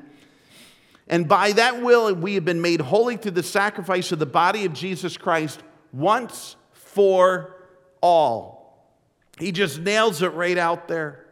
and 1.09 1.27
by 1.27 1.53
that 1.53 1.83
will 1.83 2.15
we 2.15 2.35
have 2.35 2.45
been 2.45 2.61
made 2.61 2.81
holy 2.81 3.17
through 3.17 3.33
the 3.33 3.43
sacrifice 3.43 4.13
of 4.13 4.19
the 4.19 4.27
body 4.27 4.65
of 4.65 4.75
Jesus 4.75 5.17
Christ 5.17 5.63
once 5.93 6.57
for 6.73 7.57
all. 8.03 8.87
He 9.39 9.53
just 9.53 9.81
nails 9.81 10.23
it 10.23 10.35
right 10.35 10.59
out 10.59 10.89
there. 10.89 11.25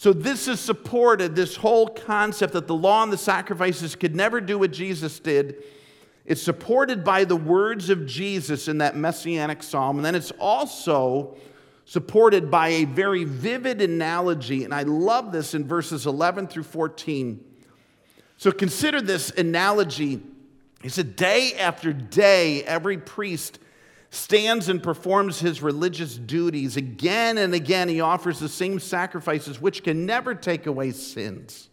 So, 0.00 0.14
this 0.14 0.48
is 0.48 0.60
supported, 0.60 1.36
this 1.36 1.56
whole 1.56 1.86
concept 1.86 2.54
that 2.54 2.66
the 2.66 2.74
law 2.74 3.02
and 3.02 3.12
the 3.12 3.18
sacrifices 3.18 3.94
could 3.94 4.16
never 4.16 4.40
do 4.40 4.58
what 4.58 4.70
Jesus 4.72 5.18
did. 5.18 5.62
It's 6.24 6.42
supported 6.42 7.04
by 7.04 7.24
the 7.24 7.36
words 7.36 7.90
of 7.90 8.06
Jesus 8.06 8.66
in 8.66 8.78
that 8.78 8.96
messianic 8.96 9.62
psalm. 9.62 9.98
And 9.98 10.04
then 10.06 10.14
it's 10.14 10.30
also 10.40 11.36
supported 11.84 12.50
by 12.50 12.68
a 12.68 12.84
very 12.86 13.24
vivid 13.24 13.82
analogy. 13.82 14.64
And 14.64 14.72
I 14.72 14.84
love 14.84 15.32
this 15.32 15.52
in 15.52 15.68
verses 15.68 16.06
11 16.06 16.46
through 16.46 16.62
14. 16.62 17.44
So 18.38 18.52
consider 18.52 19.02
this 19.02 19.28
analogy. 19.32 20.22
He 20.80 20.88
said, 20.88 21.14
Day 21.14 21.52
after 21.58 21.92
day, 21.92 22.64
every 22.64 22.96
priest 22.96 23.58
stands 24.10 24.68
and 24.68 24.82
performs 24.82 25.38
his 25.38 25.62
religious 25.62 26.16
duties. 26.16 26.76
Again 26.76 27.38
and 27.38 27.54
again, 27.54 27.88
he 27.88 28.00
offers 28.00 28.40
the 28.40 28.48
same 28.48 28.80
sacrifices, 28.80 29.60
which 29.60 29.84
can 29.84 30.04
never 30.04 30.34
take 30.34 30.66
away 30.66 30.90
sins. 30.90 31.68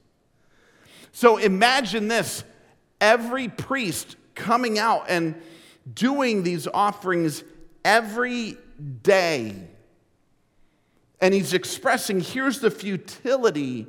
So 1.12 1.38
imagine 1.38 2.08
this 2.08 2.44
every 3.02 3.50
priest 3.50 4.16
coming 4.36 4.78
out 4.78 5.06
and 5.10 5.36
doing 5.92 6.44
these 6.44 6.68
offerings 6.68 7.44
every 7.84 8.58
day. 9.02 9.68
And 11.20 11.34
he's 11.34 11.54
expressing 11.54 12.22
here's 12.22 12.60
the 12.60 12.70
futility 12.70 13.88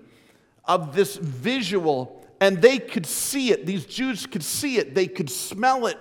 of 0.65 0.95
this 0.95 1.17
visual, 1.17 2.27
and 2.41 2.63
they 2.63 2.79
could 2.79 3.05
see 3.05 3.51
it. 3.51 3.67
These 3.67 3.85
Jews 3.85 4.25
could 4.25 4.43
see 4.43 4.79
it, 4.79 4.95
they 4.95 5.07
could 5.07 5.29
smell 5.29 5.87
it 5.87 5.99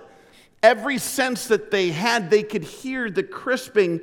every 0.62 0.98
sense 0.98 1.46
that 1.48 1.70
they 1.70 1.90
had, 1.90 2.30
they 2.30 2.42
could 2.42 2.64
hear 2.64 3.10
the 3.10 3.22
crisping 3.22 4.00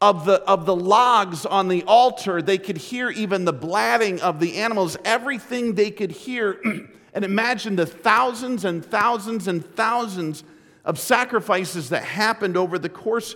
of 0.00 0.24
the, 0.24 0.40
of 0.42 0.64
the 0.66 0.76
logs 0.76 1.44
on 1.44 1.68
the 1.68 1.82
altar. 1.84 2.40
They 2.40 2.58
could 2.58 2.76
hear 2.76 3.10
even 3.10 3.44
the 3.44 3.52
blatting 3.52 4.20
of 4.20 4.40
the 4.40 4.56
animals, 4.56 4.96
everything 5.04 5.74
they 5.74 5.90
could 5.90 6.12
hear. 6.12 6.60
and 7.14 7.24
imagine 7.24 7.76
the 7.76 7.86
thousands 7.86 8.64
and 8.64 8.84
thousands 8.84 9.48
and 9.48 9.64
thousands 9.74 10.44
of 10.84 10.98
sacrifices 10.98 11.90
that 11.90 12.04
happened 12.04 12.56
over 12.56 12.78
the 12.78 12.88
course 12.88 13.34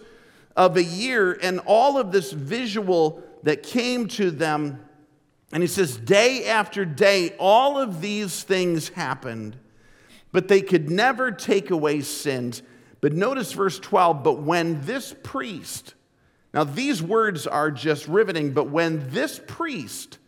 of 0.57 0.77
a 0.77 0.85
year, 0.85 1.38
and 1.42 1.61
all 1.66 1.99
of 1.99 2.12
this 2.12 2.31
visual 2.31 3.23
that 3.42 3.62
came 3.62 4.07
to 4.07 4.31
them. 4.31 4.85
And 5.53 5.62
he 5.62 5.66
says, 5.66 5.97
day 5.97 6.47
after 6.47 6.85
day, 6.85 7.35
all 7.38 7.79
of 7.79 8.01
these 8.01 8.42
things 8.42 8.90
happened 8.90 9.57
but 10.33 10.49
they 10.49 10.62
could 10.62 10.90
never 10.90 11.31
take 11.31 11.71
away 11.71 12.01
sins. 12.01 12.62
But 13.01 13.12
notice 13.12 13.53
verse 13.53 13.79
12, 13.79 14.23
but 14.23 14.42
when 14.42 14.81
this 14.83 15.14
priest, 15.23 15.95
now 16.55 16.64
these 16.64 17.03
words 17.03 17.47
are 17.47 17.71
just 17.71 18.09
riveting, 18.09 18.53
but 18.53 18.71
when 18.71 19.11
this 19.11 19.40
priest 19.47 20.18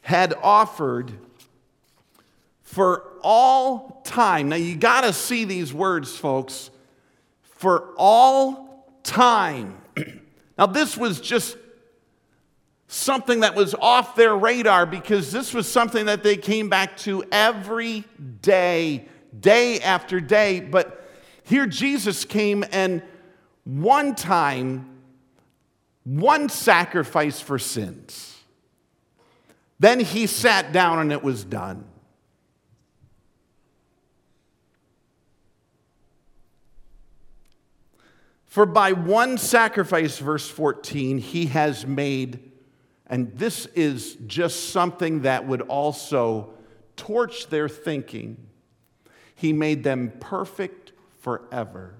had 0.00 0.34
offered 0.42 1.12
for 2.62 3.04
all 3.22 4.02
time, 4.04 4.48
now 4.48 4.56
you 4.56 4.76
got 4.76 5.02
to 5.02 5.12
see 5.12 5.44
these 5.44 5.72
words, 5.72 6.16
folks, 6.16 6.70
for 7.42 7.94
all 7.96 8.88
time. 9.02 9.78
now, 10.58 10.66
this 10.66 10.96
was 10.96 11.20
just 11.20 11.56
something 12.88 13.40
that 13.40 13.54
was 13.54 13.74
off 13.74 14.16
their 14.16 14.34
radar 14.34 14.86
because 14.86 15.30
this 15.30 15.52
was 15.52 15.70
something 15.70 16.06
that 16.06 16.22
they 16.22 16.36
came 16.36 16.70
back 16.70 16.96
to 16.96 17.22
every 17.30 18.02
day, 18.40 19.06
day 19.38 19.78
after 19.80 20.20
day. 20.20 20.60
But 20.60 21.06
here 21.44 21.66
Jesus 21.66 22.24
came 22.24 22.64
and 22.72 23.02
one 23.64 24.14
time, 24.14 24.88
one 26.04 26.48
sacrifice 26.48 27.40
for 27.40 27.58
sins. 27.58 28.38
Then 29.78 30.00
he 30.00 30.26
sat 30.26 30.72
down 30.72 30.98
and 30.98 31.12
it 31.12 31.22
was 31.22 31.44
done. 31.44 31.84
For 38.46 38.64
by 38.64 38.92
one 38.92 39.36
sacrifice, 39.36 40.18
verse 40.18 40.48
14, 40.48 41.18
he 41.18 41.46
has 41.46 41.86
made 41.86 42.47
and 43.08 43.36
this 43.36 43.66
is 43.74 44.16
just 44.26 44.70
something 44.70 45.22
that 45.22 45.46
would 45.46 45.62
also 45.62 46.50
torch 46.96 47.48
their 47.48 47.68
thinking. 47.68 48.36
He 49.34 49.52
made 49.52 49.84
them 49.84 50.12
perfect 50.20 50.92
forever. 51.20 51.94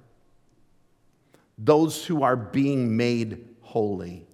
Those 1.56 2.04
who 2.04 2.22
are 2.22 2.36
being 2.36 2.96
made 2.96 3.46
holy. 3.62 4.26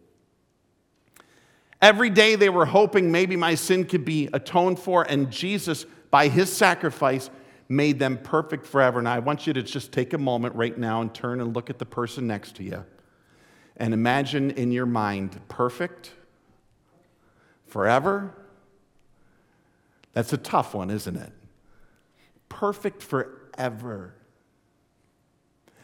Every 1.80 2.10
day 2.10 2.34
they 2.34 2.48
were 2.48 2.66
hoping 2.66 3.12
maybe 3.12 3.36
my 3.36 3.54
sin 3.54 3.84
could 3.84 4.04
be 4.04 4.28
atoned 4.32 4.78
for, 4.78 5.02
and 5.02 5.30
Jesus, 5.30 5.84
by 6.10 6.28
his 6.28 6.50
sacrifice, 6.50 7.30
made 7.68 7.98
them 7.98 8.18
perfect 8.18 8.66
forever. 8.66 8.98
And 8.98 9.08
I 9.08 9.18
want 9.18 9.46
you 9.46 9.52
to 9.52 9.62
just 9.62 9.92
take 9.92 10.12
a 10.12 10.18
moment 10.18 10.54
right 10.54 10.76
now 10.76 11.02
and 11.02 11.14
turn 11.14 11.40
and 11.40 11.54
look 11.54 11.70
at 11.70 11.78
the 11.78 11.86
person 11.86 12.26
next 12.26 12.56
to 12.56 12.62
you 12.62 12.84
and 13.76 13.92
imagine 13.92 14.50
in 14.52 14.70
your 14.70 14.86
mind 14.86 15.38
perfect 15.48 16.12
Forever? 17.74 18.32
That's 20.12 20.32
a 20.32 20.36
tough 20.36 20.74
one, 20.74 20.90
isn't 20.90 21.16
it? 21.16 21.32
Perfect 22.48 23.02
forever. 23.02 24.14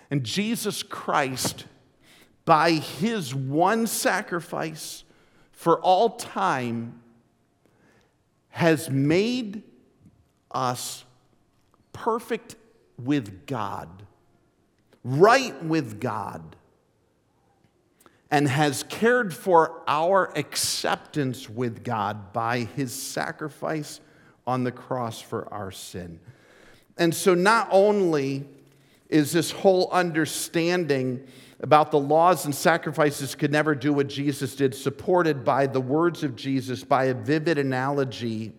And 0.09 0.23
Jesus 0.23 0.85
Christ, 0.85 1.65
by 2.45 2.75
his 2.75 3.35
one 3.35 3.89
sacrifice 3.89 5.03
for 5.51 5.81
all 5.81 6.11
time, 6.11 7.01
has 8.51 8.89
made 8.89 9.65
us 10.53 11.05
perfect 11.93 12.55
with 13.03 13.49
God, 13.49 14.05
right 15.03 15.61
with 15.65 16.01
God 16.01 16.55
and 18.31 18.49
has 18.49 18.85
cared 18.85 19.35
for 19.35 19.83
our 19.89 20.33
acceptance 20.37 21.51
with 21.51 21.83
God 21.83 22.33
by 22.33 22.61
his 22.61 22.93
sacrifice 22.93 24.01
on 24.47 24.65
the 24.65 24.73
cross 24.73 25.21
for 25.21 25.53
our 25.53 25.71
sin. 25.71 26.21
And 26.97 27.15
so, 27.15 27.35
not 27.35 27.69
only 27.71 28.47
is 29.09 29.33
this 29.33 29.51
whole 29.51 29.91
understanding 29.91 31.27
about 31.61 31.91
the 31.91 31.99
laws 31.99 32.47
and 32.47 32.55
sacrifices 32.55 33.35
could 33.35 33.53
never 33.53 33.75
do 33.75 33.93
what 33.93 34.09
Jesus 34.09 34.55
did, 34.55 34.75
supported 34.75 35.45
by 35.45 35.67
the 35.67 35.81
words 35.81 36.23
of 36.23 36.37
Jesus, 36.37 36.85
by 36.85 37.07
a 37.07 37.15
vivid 37.15 37.59
analogy. 37.59 38.53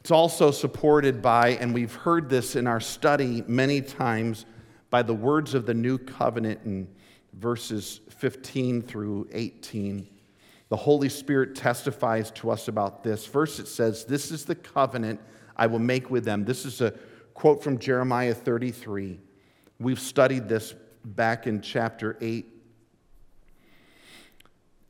It's 0.00 0.10
also 0.12 0.52
supported 0.52 1.20
by, 1.20 1.50
and 1.50 1.74
we've 1.74 1.94
heard 1.94 2.28
this 2.28 2.54
in 2.54 2.68
our 2.68 2.78
study 2.78 3.42
many 3.48 3.80
times, 3.80 4.46
by 4.88 5.02
the 5.02 5.14
words 5.14 5.54
of 5.54 5.66
the 5.66 5.74
new 5.74 5.98
covenant 5.98 6.60
in 6.64 6.86
verses 7.36 8.00
15 8.10 8.82
through 8.82 9.28
18. 9.32 10.06
The 10.68 10.76
Holy 10.76 11.08
Spirit 11.08 11.54
testifies 11.54 12.30
to 12.32 12.50
us 12.50 12.68
about 12.68 13.04
this. 13.04 13.24
First, 13.24 13.60
it 13.60 13.68
says, 13.68 14.04
This 14.04 14.30
is 14.30 14.44
the 14.44 14.54
covenant 14.54 15.20
I 15.56 15.66
will 15.66 15.78
make 15.78 16.10
with 16.10 16.24
them. 16.24 16.44
This 16.44 16.64
is 16.64 16.80
a 16.80 16.92
quote 17.34 17.62
from 17.62 17.78
Jeremiah 17.78 18.34
33. 18.34 19.20
We've 19.78 20.00
studied 20.00 20.48
this 20.48 20.74
back 21.04 21.46
in 21.46 21.60
chapter 21.60 22.16
8. 22.20 22.46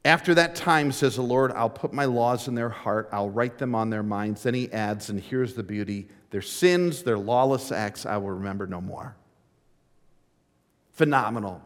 After 0.04 0.34
that 0.34 0.54
time, 0.54 0.92
says 0.92 1.16
the 1.16 1.22
Lord, 1.22 1.50
I'll 1.52 1.68
put 1.68 1.92
my 1.92 2.04
laws 2.04 2.46
in 2.46 2.54
their 2.54 2.68
heart, 2.68 3.08
I'll 3.10 3.28
write 3.28 3.58
them 3.58 3.74
on 3.74 3.90
their 3.90 4.04
minds. 4.04 4.44
Then 4.44 4.54
he 4.54 4.72
adds, 4.72 5.10
and 5.10 5.20
here's 5.20 5.54
the 5.54 5.64
beauty 5.64 6.08
their 6.30 6.42
sins, 6.42 7.02
their 7.02 7.18
lawless 7.18 7.72
acts, 7.72 8.06
I 8.06 8.16
will 8.16 8.30
remember 8.30 8.66
no 8.66 8.80
more. 8.80 9.16
Phenomenal. 10.92 11.60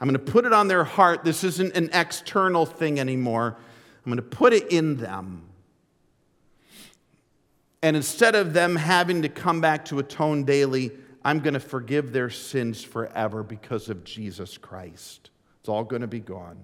I'm 0.00 0.08
going 0.08 0.24
to 0.24 0.32
put 0.32 0.46
it 0.46 0.52
on 0.52 0.68
their 0.68 0.84
heart. 0.84 1.24
This 1.24 1.44
isn't 1.44 1.76
an 1.76 1.90
external 1.92 2.64
thing 2.64 2.98
anymore. 2.98 3.56
I'm 4.04 4.10
going 4.10 4.16
to 4.16 4.22
put 4.22 4.52
it 4.54 4.72
in 4.72 4.96
them. 4.96 5.42
And 7.82 7.96
instead 7.96 8.34
of 8.34 8.52
them 8.52 8.76
having 8.76 9.22
to 9.22 9.28
come 9.28 9.60
back 9.60 9.86
to 9.86 9.98
atone 9.98 10.44
daily, 10.44 10.92
I'm 11.22 11.40
going 11.40 11.54
to 11.54 11.60
forgive 11.60 12.12
their 12.12 12.30
sins 12.30 12.82
forever 12.82 13.42
because 13.42 13.88
of 13.88 14.04
Jesus 14.04 14.56
Christ. 14.56 15.30
It's 15.60 15.68
all 15.68 15.84
going 15.84 16.02
to 16.02 16.08
be 16.08 16.20
gone. 16.20 16.58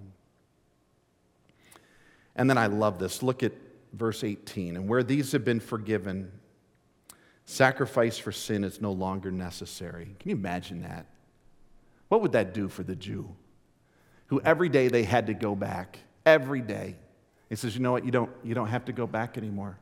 And 2.36 2.48
then 2.48 2.58
I 2.58 2.66
love 2.66 2.98
this. 2.98 3.22
Look 3.22 3.42
at 3.42 3.52
verse 3.92 4.24
18. 4.24 4.76
And 4.76 4.88
where 4.88 5.02
these 5.02 5.32
have 5.32 5.44
been 5.44 5.60
forgiven, 5.60 6.30
sacrifice 7.44 8.18
for 8.18 8.32
sin 8.32 8.64
is 8.64 8.80
no 8.80 8.92
longer 8.92 9.30
necessary. 9.30 10.16
Can 10.18 10.30
you 10.30 10.36
imagine 10.36 10.82
that? 10.82 11.06
What 12.08 12.22
would 12.22 12.32
that 12.32 12.54
do 12.54 12.68
for 12.68 12.82
the 12.82 12.96
Jew? 12.96 13.34
who 14.26 14.40
every 14.40 14.68
day 14.68 14.88
they 14.88 15.04
had 15.04 15.26
to 15.28 15.34
go 15.34 15.54
back. 15.54 15.98
Every 16.24 16.60
day. 16.60 16.96
He 17.48 17.56
says, 17.56 17.74
You 17.74 17.82
know 17.82 17.92
what? 17.92 18.04
You 18.04 18.10
don't, 18.10 18.30
you 18.42 18.54
don't 18.54 18.68
have 18.68 18.84
to 18.86 18.92
go 18.92 19.06
back 19.06 19.38
anymore. 19.38 19.78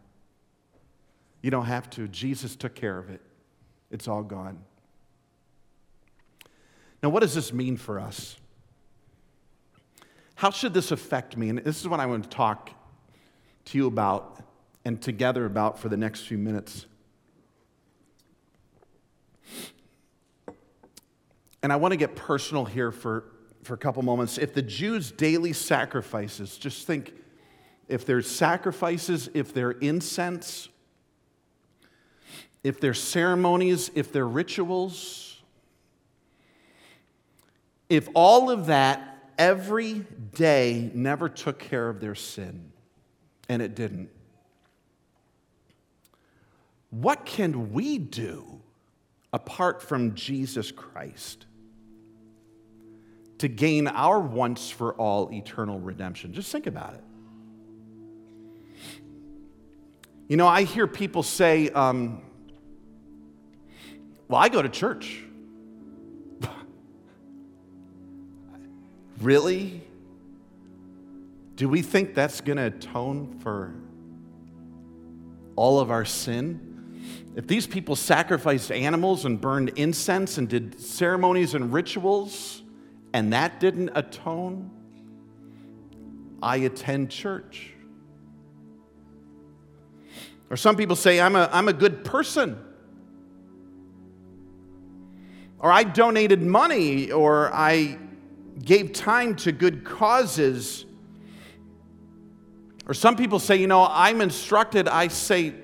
You 1.42 1.50
don't 1.50 1.66
have 1.66 1.90
to. 1.90 2.08
Jesus 2.08 2.56
took 2.56 2.74
care 2.74 2.98
of 2.98 3.10
it, 3.10 3.20
it's 3.90 4.08
all 4.08 4.22
gone. 4.22 4.58
Now, 7.02 7.10
what 7.10 7.20
does 7.20 7.34
this 7.34 7.52
mean 7.52 7.76
for 7.76 8.00
us? 8.00 8.36
How 10.36 10.50
should 10.50 10.72
this 10.72 10.90
affect 10.90 11.36
me? 11.36 11.50
And 11.50 11.58
this 11.58 11.80
is 11.80 11.86
what 11.86 12.00
I 12.00 12.06
want 12.06 12.24
to 12.24 12.30
talk 12.30 12.70
to 13.66 13.78
you 13.78 13.86
about 13.86 14.42
and 14.86 15.00
together 15.00 15.44
about 15.44 15.78
for 15.78 15.90
the 15.90 15.98
next 15.98 16.22
few 16.22 16.38
minutes. 16.38 16.86
And 21.64 21.72
I 21.72 21.76
want 21.76 21.92
to 21.92 21.96
get 21.96 22.14
personal 22.14 22.66
here 22.66 22.92
for, 22.92 23.24
for 23.62 23.72
a 23.72 23.78
couple 23.78 24.02
moments. 24.02 24.36
If 24.36 24.52
the 24.52 24.60
Jews' 24.60 25.10
daily 25.10 25.54
sacrifices, 25.54 26.58
just 26.58 26.86
think 26.86 27.14
if 27.88 28.04
there's 28.04 28.30
sacrifices, 28.30 29.30
if 29.32 29.54
they're 29.54 29.70
incense, 29.70 30.68
if 32.62 32.80
they're 32.80 32.92
ceremonies, 32.92 33.90
if 33.94 34.12
they're 34.12 34.28
rituals, 34.28 35.42
if 37.88 38.10
all 38.12 38.50
of 38.50 38.66
that 38.66 39.32
every 39.38 40.04
day 40.34 40.90
never 40.92 41.30
took 41.30 41.58
care 41.58 41.88
of 41.88 41.98
their 41.98 42.14
sin, 42.14 42.72
and 43.48 43.62
it 43.62 43.74
didn't, 43.74 44.10
what 46.90 47.24
can 47.24 47.72
we 47.72 47.96
do 47.96 48.60
apart 49.32 49.80
from 49.80 50.14
Jesus 50.14 50.70
Christ 50.70 51.46
to 53.44 53.48
gain 53.48 53.86
our 53.86 54.18
once 54.18 54.70
for 54.70 54.94
all 54.94 55.30
eternal 55.30 55.78
redemption? 55.78 56.32
Just 56.32 56.50
think 56.50 56.66
about 56.66 56.94
it. 56.94 57.04
You 60.28 60.38
know, 60.38 60.48
I 60.48 60.62
hear 60.62 60.86
people 60.86 61.22
say, 61.22 61.68
um, 61.68 62.22
Well, 64.28 64.40
I 64.40 64.48
go 64.48 64.62
to 64.62 64.70
church. 64.70 65.20
really? 69.20 69.82
Do 71.56 71.68
we 71.68 71.82
think 71.82 72.14
that's 72.14 72.40
going 72.40 72.56
to 72.56 72.68
atone 72.68 73.40
for 73.40 73.74
all 75.54 75.80
of 75.80 75.90
our 75.90 76.06
sin? 76.06 77.02
If 77.36 77.46
these 77.46 77.66
people 77.66 77.94
sacrificed 77.94 78.72
animals 78.72 79.26
and 79.26 79.38
burned 79.38 79.72
incense 79.76 80.38
and 80.38 80.48
did 80.48 80.80
ceremonies 80.80 81.54
and 81.54 81.74
rituals, 81.74 82.62
and 83.14 83.32
that 83.32 83.60
didn't 83.60 83.90
atone, 83.94 84.70
I 86.42 86.56
attend 86.56 87.10
church. 87.10 87.72
Or 90.50 90.56
some 90.56 90.76
people 90.76 90.96
say, 90.96 91.20
I'm 91.20 91.36
a, 91.36 91.48
I'm 91.52 91.68
a 91.68 91.72
good 91.72 92.04
person. 92.04 92.58
Or 95.60 95.70
I 95.70 95.84
donated 95.84 96.42
money, 96.42 97.12
or 97.12 97.54
I 97.54 97.98
gave 98.62 98.92
time 98.92 99.36
to 99.36 99.52
good 99.52 99.84
causes. 99.84 100.84
Or 102.88 102.94
some 102.94 103.14
people 103.14 103.38
say, 103.38 103.56
you 103.56 103.68
know, 103.68 103.86
I'm 103.88 104.20
instructed, 104.22 104.88
I 104.88 105.06
say 105.06 105.54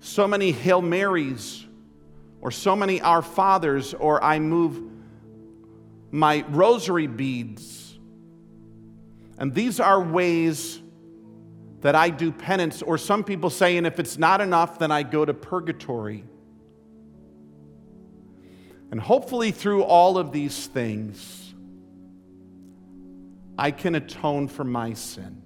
so 0.00 0.26
many 0.26 0.50
Hail 0.50 0.82
Marys, 0.82 1.64
or 2.40 2.50
so 2.50 2.74
many 2.74 3.00
Our 3.00 3.22
Fathers, 3.22 3.94
or 3.94 4.22
I 4.24 4.40
move 4.40 4.97
my 6.10 6.44
rosary 6.48 7.06
beads. 7.06 7.98
And 9.38 9.54
these 9.54 9.78
are 9.80 10.02
ways 10.02 10.80
that 11.80 11.94
I 11.94 12.10
do 12.10 12.32
penance, 12.32 12.82
or 12.82 12.98
some 12.98 13.22
people 13.22 13.50
say, 13.50 13.76
and 13.76 13.86
if 13.86 14.00
it's 14.00 14.18
not 14.18 14.40
enough, 14.40 14.78
then 14.78 14.90
I 14.90 15.04
go 15.04 15.24
to 15.24 15.32
purgatory. 15.32 16.24
And 18.90 19.00
hopefully, 19.00 19.52
through 19.52 19.84
all 19.84 20.18
of 20.18 20.32
these 20.32 20.66
things, 20.66 21.54
I 23.56 23.70
can 23.70 23.94
atone 23.94 24.48
for 24.48 24.64
my 24.64 24.94
sin. 24.94 25.42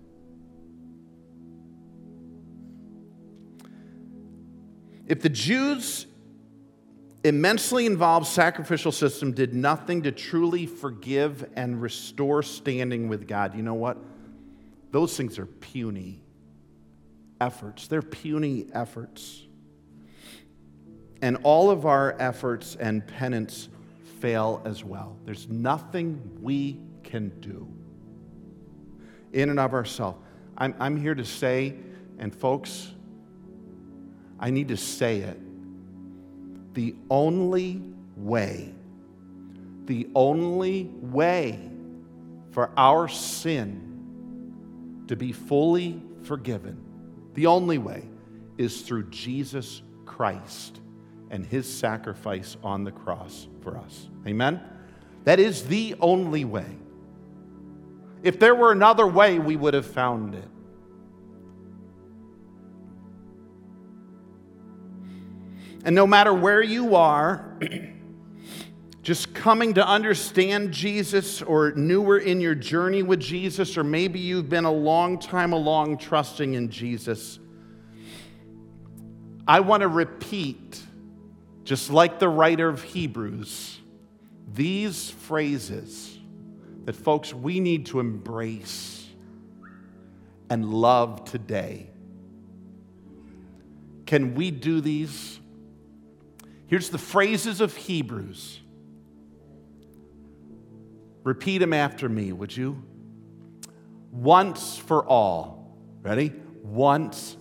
If 5.07 5.21
the 5.21 5.29
Jews' 5.29 6.07
immensely 7.25 7.87
involved 7.87 8.27
sacrificial 8.27 8.93
system 8.93 9.33
did 9.33 9.55
nothing 9.55 10.03
to 10.03 10.13
truly 10.13 10.67
forgive 10.67 11.49
and 11.55 11.81
restore 11.81 12.43
standing 12.43 13.09
with 13.09 13.29
God, 13.29 13.55
you 13.55 13.63
know 13.63 13.75
what? 13.75 13.99
Those 14.91 15.17
things 15.17 15.39
are 15.39 15.47
puny 15.47 16.21
efforts. 17.41 17.89
They're 17.89 18.03
puny 18.03 18.67
efforts. 18.73 19.43
And 21.21 21.39
all 21.45 21.71
of 21.71 21.87
our 21.87 22.17
efforts 22.19 22.77
and 22.77 23.07
penance 23.07 23.69
fail 24.21 24.61
as 24.65 24.85
well. 24.85 25.17
There's 25.25 25.49
nothing 25.49 26.39
we 26.41 26.81
can 27.05 27.31
do 27.41 27.69
in 29.33 29.49
and 29.49 29.59
of 29.59 29.73
ourselves. 29.73 30.19
I'm, 30.59 30.75
I'm 30.79 30.97
here 30.97 31.15
to 31.15 31.25
say, 31.25 31.75
and 32.19 32.35
folks, 32.35 32.93
I 34.39 34.51
need 34.51 34.69
to 34.69 34.77
say 34.77 35.19
it. 35.19 35.41
The 36.75 36.95
only 37.11 37.83
way, 38.17 38.73
the 39.85 40.09
only 40.15 40.85
way 40.85 41.59
for 42.51 42.71
our 42.77 43.09
sin 43.09 45.05
to 45.09 45.17
be 45.17 45.33
fully 45.33 46.01
forgiven, 46.23 46.83
the 47.35 47.47
only 47.47 47.79
way 47.79 48.05
is 48.59 48.83
through 48.83 49.11
Jesus 49.11 49.83
Christ 50.07 50.81
and 51.31 51.45
his 51.45 51.73
sacrifice 51.73 52.57
on 52.63 52.85
the 52.85 52.93
cross 52.93 53.49
for 53.63 53.77
us. 53.77 54.09
Amen? 54.27 54.61
That 55.25 55.41
is 55.41 55.65
the 55.65 55.95
only 56.01 56.45
way. 56.45 56.67
If 58.23 58.39
there 58.39 58.55
were 58.55 58.71
another 58.71 59.07
way, 59.07 59.39
we 59.39 59.57
would 59.57 59.75
have 59.75 59.87
found 59.87 60.35
it. 60.35 60.49
And 65.85 65.95
no 65.95 66.07
matter 66.07 66.33
where 66.33 66.63
you 66.63 66.95
are, 66.95 67.59
just 69.03 69.35
coming 69.35 69.75
to 69.75 69.87
understand 69.87 70.73
Jesus 70.73 71.43
or 71.43 71.73
newer 71.73 72.19
in 72.19 72.41
your 72.41 72.55
journey 72.55 73.03
with 73.03 73.19
Jesus, 73.19 73.77
or 73.77 73.83
maybe 73.83 74.21
you've 74.21 74.49
been 74.49 74.65
a 74.65 74.73
long 74.73 75.19
time 75.19 75.53
along 75.53 75.99
trusting 75.99 76.55
in 76.55 76.71
Jesus, 76.71 77.41
I 79.47 79.61
want 79.61 79.81
to 79.81 79.89
repeat, 79.89 80.81
just 81.65 81.91
like 81.91 82.21
the 82.21 82.29
writer 82.29 82.69
of 82.69 82.83
Hebrews, 82.83 83.81
these 84.55 85.11
phrases 85.11 86.17
that, 86.85 86.95
folks, 86.95 87.35
we 87.35 87.59
need 87.59 87.87
to 87.87 87.99
embrace 87.99 89.05
and 90.49 90.73
love 90.73 91.25
today. 91.25 91.89
Can 94.07 94.35
we 94.35 94.51
do 94.51 94.81
these? 94.81 95.41
Here's 96.73 96.89
the 96.89 96.97
phrases 96.97 97.61
of 97.61 97.77
Hebrews. 97.77 98.59
Repeat 101.23 101.59
them 101.59 101.75
after 101.75 102.09
me, 102.09 102.33
would 102.33 102.57
you? 102.57 102.83
Once 104.11 104.79
for 104.79 105.05
all. 105.05 105.77
Ready? 106.01 106.33
Once. 106.63 107.37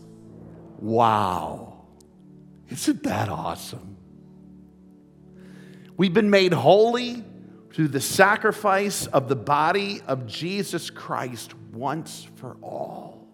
Wow. 0.80 1.86
Isn't 2.68 3.04
that 3.04 3.30
awesome? 3.30 3.96
We've 5.96 6.14
been 6.14 6.30
made 6.30 6.52
holy 6.52 7.24
through 7.72 7.88
the 7.88 8.02
sacrifice 8.02 9.08
of 9.08 9.30
the 9.30 9.38
body 9.38 10.02
of 10.08 10.28
Jesus 10.28 10.90
Christ 10.90 11.54
once 11.72 12.28
for 12.36 12.58
all. 12.62 13.30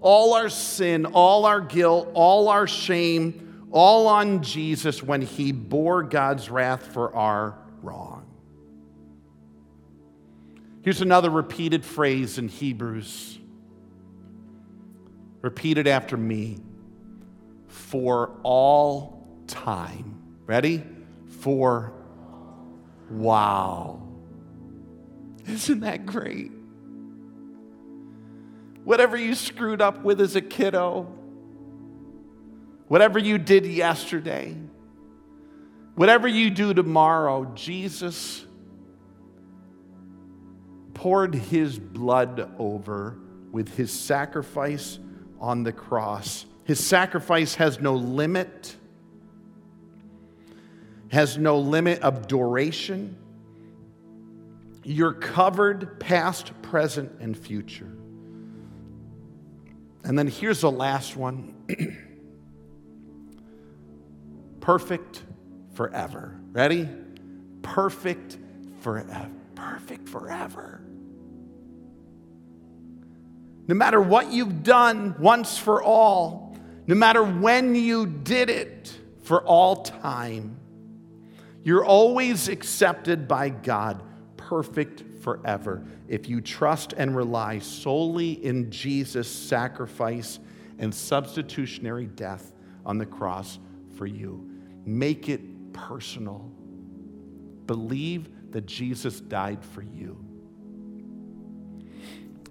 All 0.00 0.32
our 0.32 0.48
sin, 0.48 1.04
all 1.04 1.44
our 1.44 1.60
guilt, 1.60 2.08
all 2.14 2.48
our 2.48 2.66
shame, 2.66 3.46
all 3.70 4.06
on 4.08 4.42
Jesus 4.42 5.02
when 5.02 5.22
he 5.22 5.52
bore 5.52 6.02
God's 6.02 6.50
wrath 6.50 6.92
for 6.92 7.14
our 7.14 7.58
wrong. 7.82 8.26
Here's 10.82 11.00
another 11.02 11.30
repeated 11.30 11.84
phrase 11.84 12.38
in 12.38 12.48
Hebrews. 12.48 13.38
Repeat 15.42 15.78
it 15.78 15.86
after 15.86 16.16
me. 16.16 16.58
For 17.68 18.30
all 18.42 19.26
time. 19.46 20.22
Ready? 20.46 20.82
For 21.40 21.92
wow. 23.10 24.02
Isn't 25.46 25.80
that 25.80 26.06
great? 26.06 26.50
Whatever 28.84 29.16
you 29.16 29.34
screwed 29.34 29.82
up 29.82 30.02
with 30.02 30.20
as 30.20 30.36
a 30.36 30.40
kiddo, 30.40 31.06
Whatever 32.90 33.20
you 33.20 33.38
did 33.38 33.66
yesterday, 33.66 34.52
whatever 35.94 36.26
you 36.26 36.50
do 36.50 36.74
tomorrow, 36.74 37.44
Jesus 37.54 38.44
poured 40.92 41.36
his 41.36 41.78
blood 41.78 42.50
over 42.58 43.16
with 43.52 43.76
his 43.76 43.92
sacrifice 43.92 44.98
on 45.38 45.62
the 45.62 45.70
cross. 45.70 46.46
His 46.64 46.84
sacrifice 46.84 47.54
has 47.54 47.78
no 47.78 47.94
limit, 47.94 48.74
has 51.12 51.38
no 51.38 51.60
limit 51.60 52.02
of 52.02 52.26
duration. 52.26 53.16
You're 54.82 55.12
covered 55.12 56.00
past, 56.00 56.60
present, 56.62 57.12
and 57.20 57.38
future. 57.38 57.92
And 60.02 60.18
then 60.18 60.26
here's 60.26 60.62
the 60.62 60.72
last 60.72 61.16
one 61.16 61.54
perfect 64.60 65.22
forever. 65.74 66.38
Ready? 66.52 66.88
Perfect 67.62 68.38
forever. 68.80 69.30
Perfect 69.54 70.08
forever. 70.08 70.82
No 73.66 73.74
matter 73.74 74.00
what 74.00 74.32
you've 74.32 74.62
done 74.62 75.14
once 75.18 75.56
for 75.56 75.82
all, 75.82 76.56
no 76.86 76.94
matter 76.94 77.22
when 77.22 77.74
you 77.74 78.06
did 78.06 78.50
it 78.50 78.98
for 79.22 79.42
all 79.42 79.84
time, 79.84 80.56
you're 81.62 81.84
always 81.84 82.48
accepted 82.48 83.28
by 83.28 83.50
God, 83.50 84.02
perfect 84.36 85.04
forever, 85.22 85.84
if 86.08 86.28
you 86.28 86.40
trust 86.40 86.94
and 86.94 87.14
rely 87.14 87.58
solely 87.58 88.44
in 88.44 88.70
Jesus' 88.70 89.30
sacrifice 89.30 90.40
and 90.78 90.92
substitutionary 90.92 92.06
death 92.06 92.52
on 92.84 92.98
the 92.98 93.06
cross 93.06 93.58
for 94.00 94.06
you. 94.06 94.48
Make 94.86 95.28
it 95.28 95.74
personal. 95.74 96.50
Believe 97.66 98.30
that 98.50 98.64
Jesus 98.64 99.20
died 99.20 99.62
for 99.62 99.82
you. 99.82 100.16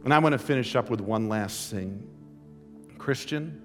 And 0.03 0.13
I 0.13 0.19
want 0.19 0.33
to 0.33 0.37
finish 0.37 0.75
up 0.75 0.91
with 0.91 1.01
one 1.01 1.27
last 1.27 1.71
thing. 1.71 2.07
Christian, 2.99 3.63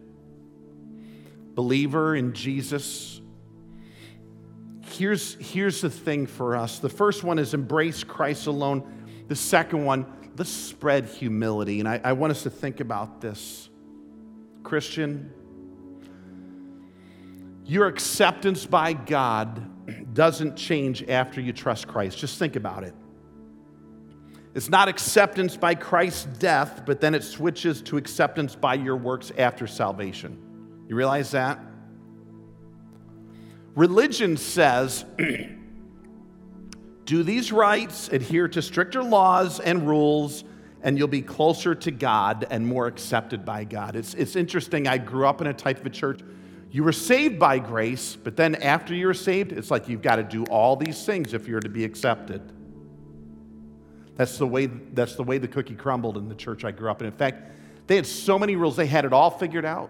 believer 1.53 2.17
in 2.17 2.33
Jesus, 2.33 3.21
here's, 4.87 5.35
here's 5.35 5.83
the 5.83 5.91
thing 5.91 6.27
for 6.27 6.57
us. 6.57 6.79
The 6.79 6.89
first 6.89 7.23
one 7.23 7.39
is 7.39 7.53
embrace 7.53 8.03
Christ 8.03 8.47
alone. 8.47 9.05
The 9.29 9.37
second 9.37 9.85
one, 9.85 10.07
let's 10.39 10.49
spread 10.49 11.05
humility. 11.05 11.81
And 11.81 11.89
I, 11.89 12.01
I 12.03 12.15
want 12.15 12.31
us 12.31 12.45
to 12.45 12.51
think 12.51 12.81
about 12.81 13.21
this. 13.21 13.69
Christian, 14.63 15.31
your 17.65 17.87
acceptance 17.87 18.67
by 18.67 18.93
God 18.93 20.15
doesn't 20.15 20.57
change 20.57 21.03
after 21.09 21.41
you 21.41 21.53
trust 21.53 21.89
Christ. 21.89 22.19
Just 22.19 22.39
think 22.39 22.57
about 22.57 22.85
it. 22.85 22.95
It's 24.55 24.69
not 24.69 24.89
acceptance 24.89 25.57
by 25.57 25.75
Christ's 25.75 26.27
death, 26.39 26.83
but 26.87 27.01
then 27.01 27.15
it 27.15 27.25
switches 27.25 27.83
to 27.83 27.97
acceptance 27.97 28.55
by 28.55 28.75
your 28.75 28.97
works 28.97 29.33
after 29.37 29.67
salvation. 29.67 30.39
You 30.89 30.95
realize 30.95 31.33
that? 31.33 31.59
Religion 33.75 34.37
says 34.37 35.05
do 37.05 37.23
these 37.25 37.51
rites, 37.51 38.09
adhere 38.09 38.47
to 38.49 38.63
stricter 38.63 39.03
laws 39.03 39.59
and 39.59 39.89
rules, 39.89 40.45
and 40.83 40.97
you'll 40.97 41.09
be 41.09 41.23
closer 41.23 41.75
to 41.75 41.91
God 41.91 42.47
and 42.51 42.65
more 42.65 42.87
accepted 42.87 43.45
by 43.45 43.65
God. 43.65 43.97
It's, 43.97 44.15
it's 44.15 44.37
interesting. 44.37 44.87
I 44.87 44.99
grew 44.99 45.27
up 45.27 45.41
in 45.41 45.49
a 45.49 45.55
type 45.55 45.81
of 45.81 45.87
a 45.87 45.91
church 45.91 46.21
you 46.75 46.83
were 46.83 46.91
saved 46.91 47.39
by 47.39 47.61
grace, 47.61 48.17
but 48.17 48.37
then 48.37 48.57
after 48.57 48.97
you 48.97 49.07
were 49.07 49.15
saved, 49.15 49.53
it's 49.53 49.71
like 49.71 49.89
you've 49.89 50.03
got 50.03 50.17
to 50.17 50.25
do 50.25 50.43
all 50.47 50.75
these 50.75 51.07
things 51.07 51.33
if 51.33 51.47
you're 51.47 51.61
to 51.61 51.69
be 51.69 51.85
accepted. 51.85 52.43
That's 54.17 54.39
the 54.39 54.47
way, 54.49 54.67
that's 54.67 55.15
the, 55.15 55.23
way 55.23 55.39
the 55.39 55.47
cookie 55.47 55.77
crumbled 55.77 56.17
in 56.19 56.29
the 56.29 56.35
church 56.35 56.65
I 56.65 56.73
grew 56.73 56.91
up 56.91 57.01
in. 57.01 57.07
In 57.07 57.13
fact, 57.13 57.53
they 57.87 57.95
had 57.95 58.09
so 58.09 58.41
many 58.41 58.57
rules, 58.57 58.75
they 58.75 58.89
had 58.89 59.05
it 59.05 59.13
all 59.13 59.31
figured 59.31 59.65
out. 59.65 59.89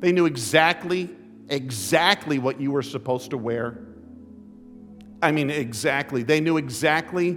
They 0.00 0.10
knew 0.10 0.26
exactly, 0.26 1.10
exactly 1.48 2.40
what 2.40 2.60
you 2.60 2.72
were 2.72 2.82
supposed 2.82 3.30
to 3.30 3.38
wear. 3.38 3.78
I 5.22 5.30
mean, 5.30 5.48
exactly. 5.48 6.24
They 6.24 6.40
knew 6.40 6.56
exactly 6.56 7.36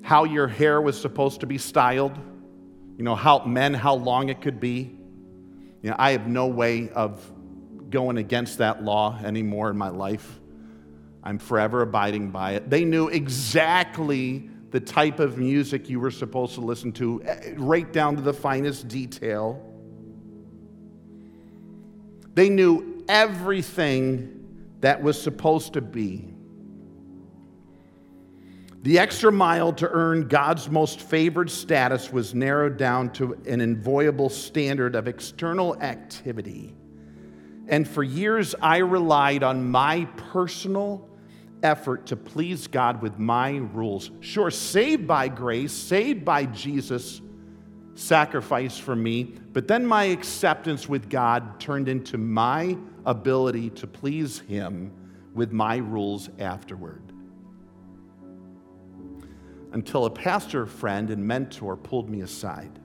how 0.00 0.24
your 0.24 0.48
hair 0.48 0.80
was 0.80 0.98
supposed 0.98 1.40
to 1.40 1.46
be 1.46 1.58
styled, 1.58 2.16
you 2.96 3.04
know, 3.04 3.14
how 3.14 3.44
men, 3.44 3.74
how 3.74 3.92
long 3.96 4.30
it 4.30 4.40
could 4.40 4.58
be. 4.58 4.96
You 5.82 5.90
know, 5.90 5.96
I 5.98 6.12
have 6.12 6.26
no 6.26 6.46
way 6.46 6.88
of 6.88 7.30
going 7.90 8.18
against 8.18 8.58
that 8.58 8.82
law 8.82 9.18
anymore 9.24 9.70
in 9.70 9.76
my 9.76 9.88
life. 9.88 10.40
I'm 11.22 11.38
forever 11.38 11.82
abiding 11.82 12.30
by 12.30 12.52
it. 12.52 12.70
They 12.70 12.84
knew 12.84 13.08
exactly 13.08 14.48
the 14.70 14.80
type 14.80 15.18
of 15.18 15.38
music 15.38 15.88
you 15.88 16.00
were 16.00 16.10
supposed 16.10 16.54
to 16.54 16.60
listen 16.60 16.92
to, 16.92 17.22
eh, 17.24 17.54
right 17.56 17.90
down 17.92 18.16
to 18.16 18.22
the 18.22 18.32
finest 18.32 18.88
detail. 18.88 19.62
They 22.34 22.48
knew 22.48 23.04
everything 23.08 24.34
that 24.80 25.02
was 25.02 25.20
supposed 25.20 25.72
to 25.72 25.80
be. 25.80 26.32
The 28.82 28.98
extra 28.98 29.32
mile 29.32 29.72
to 29.74 29.88
earn 29.88 30.28
God's 30.28 30.70
most 30.70 31.00
favored 31.00 31.50
status 31.50 32.12
was 32.12 32.34
narrowed 32.34 32.76
down 32.76 33.10
to 33.14 33.34
an 33.46 33.60
inviolable 33.60 34.28
standard 34.28 34.94
of 34.94 35.08
external 35.08 35.80
activity 35.82 36.77
and 37.68 37.86
for 37.86 38.02
years, 38.02 38.54
I 38.62 38.78
relied 38.78 39.42
on 39.42 39.70
my 39.70 40.06
personal 40.16 41.06
effort 41.62 42.06
to 42.06 42.16
please 42.16 42.66
God 42.66 43.02
with 43.02 43.18
my 43.18 43.56
rules. 43.56 44.10
Sure, 44.20 44.50
saved 44.50 45.06
by 45.06 45.28
grace, 45.28 45.72
saved 45.72 46.24
by 46.24 46.46
Jesus' 46.46 47.20
sacrifice 47.94 48.78
for 48.78 48.96
me, 48.96 49.34
but 49.52 49.68
then 49.68 49.84
my 49.84 50.04
acceptance 50.04 50.88
with 50.88 51.10
God 51.10 51.60
turned 51.60 51.88
into 51.88 52.16
my 52.16 52.76
ability 53.04 53.70
to 53.70 53.86
please 53.86 54.38
Him 54.40 54.92
with 55.34 55.52
my 55.52 55.76
rules 55.76 56.30
afterward. 56.38 57.02
Until 59.72 60.06
a 60.06 60.10
pastor 60.10 60.64
friend 60.64 61.10
and 61.10 61.22
mentor 61.22 61.76
pulled 61.76 62.08
me 62.08 62.22
aside 62.22 62.78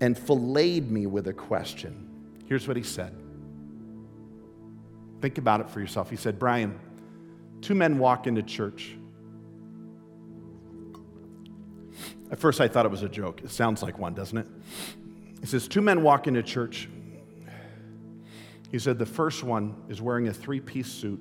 and 0.00 0.18
filleted 0.18 0.90
me 0.90 1.06
with 1.06 1.28
a 1.28 1.32
question. 1.32 2.07
Here's 2.48 2.66
what 2.66 2.78
he 2.78 2.82
said. 2.82 3.14
Think 5.20 5.36
about 5.36 5.60
it 5.60 5.68
for 5.68 5.80
yourself. 5.80 6.08
He 6.08 6.16
said, 6.16 6.38
Brian, 6.38 6.78
two 7.60 7.74
men 7.74 7.98
walk 7.98 8.26
into 8.26 8.42
church. 8.42 8.96
At 12.30 12.38
first, 12.38 12.60
I 12.60 12.68
thought 12.68 12.86
it 12.86 12.90
was 12.90 13.02
a 13.02 13.08
joke. 13.08 13.42
It 13.44 13.50
sounds 13.50 13.82
like 13.82 13.98
one, 13.98 14.14
doesn't 14.14 14.38
it? 14.38 14.46
He 15.40 15.46
says, 15.46 15.68
Two 15.68 15.82
men 15.82 16.02
walk 16.02 16.26
into 16.26 16.42
church. 16.42 16.88
He 18.70 18.78
said, 18.78 18.98
The 18.98 19.06
first 19.06 19.42
one 19.42 19.74
is 19.90 20.00
wearing 20.00 20.28
a 20.28 20.32
three 20.32 20.60
piece 20.60 20.90
suit. 20.90 21.20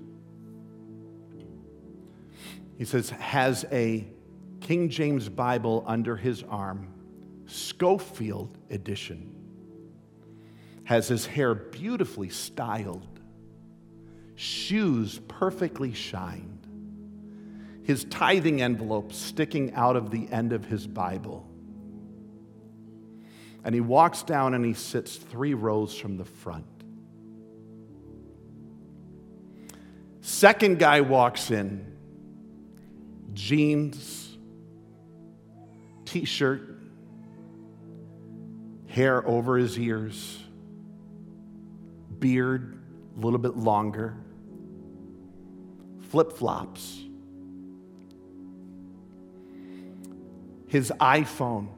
He 2.78 2.86
says, 2.86 3.10
has 3.10 3.66
a 3.72 4.08
King 4.62 4.90
James 4.90 5.30
Bible 5.30 5.84
under 5.88 6.16
his 6.16 6.44
arm, 6.44 6.94
Scofield 7.48 8.58
edition 8.70 9.34
has 10.88 11.10
his 11.10 11.26
hair 11.26 11.54
beautifully 11.54 12.30
styled, 12.30 13.20
shoes 14.36 15.20
perfectly 15.28 15.92
shined, 15.92 16.66
his 17.84 18.06
tithing 18.06 18.62
envelope 18.62 19.12
sticking 19.12 19.74
out 19.74 19.98
of 19.98 20.12
the 20.12 20.32
end 20.32 20.54
of 20.54 20.64
his 20.64 20.88
Bible. 20.88 21.46
And 23.66 23.76
he 23.76 23.82
walks 23.82 24.24
down 24.24 24.54
and 24.54 24.64
he 24.64 24.74
sits 24.74 25.18
three 25.18 25.54
rows 25.54 25.94
from 25.94 26.16
the 26.16 26.24
front. 26.24 26.66
Second 30.22 30.80
guy 30.80 31.02
walks 31.02 31.52
in, 31.52 31.98
jeans, 33.34 34.38
t 36.06 36.24
shirt, 36.24 36.80
hair 38.88 39.28
over 39.28 39.58
his 39.58 39.78
ears 39.78 40.46
beard 42.20 42.78
a 43.16 43.20
little 43.20 43.40
bit 43.40 43.58
longer, 43.58 44.16
flip 46.10 46.34
flops, 46.34 47.04
his 50.68 50.92
iPhone, 51.00 51.70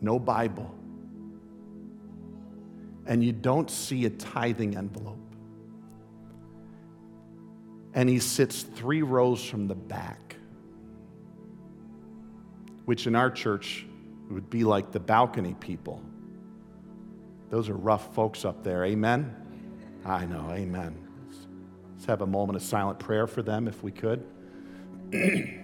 no 0.00 0.18
Bible, 0.18 0.74
and 3.06 3.22
you 3.22 3.32
don't 3.32 3.70
see 3.70 4.04
a 4.06 4.10
tithing 4.10 4.76
envelope. 4.76 5.16
And 7.92 8.08
he 8.08 8.20
sits 8.20 8.62
three 8.62 9.02
rows 9.02 9.44
from 9.44 9.66
the 9.66 9.74
back, 9.74 10.36
which 12.84 13.06
in 13.06 13.16
our 13.16 13.30
church 13.30 13.84
would 14.30 14.48
be 14.48 14.64
like 14.64 14.92
the 14.92 15.00
balcony 15.00 15.56
people. 15.58 16.00
Those 17.50 17.68
are 17.68 17.74
rough 17.74 18.14
folks 18.14 18.44
up 18.44 18.62
there. 18.64 18.84
Amen? 18.84 19.34
I 20.04 20.24
know. 20.24 20.48
Amen. 20.50 20.96
Let's 21.94 22.06
have 22.06 22.22
a 22.22 22.26
moment 22.26 22.56
of 22.56 22.62
silent 22.62 22.98
prayer 22.98 23.26
for 23.26 23.42
them 23.42 23.68
if 23.68 23.82
we 23.82 23.92
could. 23.92 24.24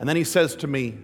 And 0.00 0.08
then 0.08 0.16
he 0.16 0.24
says 0.24 0.56
to 0.56 0.66
me, 0.66 0.96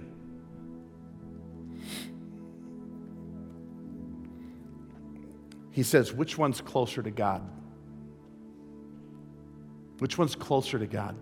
He 5.76 5.82
says, 5.82 6.10
Which 6.10 6.38
one's 6.38 6.62
closer 6.62 7.02
to 7.02 7.10
God? 7.10 7.46
Which 9.98 10.16
one's 10.16 10.34
closer 10.34 10.78
to 10.78 10.86
God? 10.86 11.14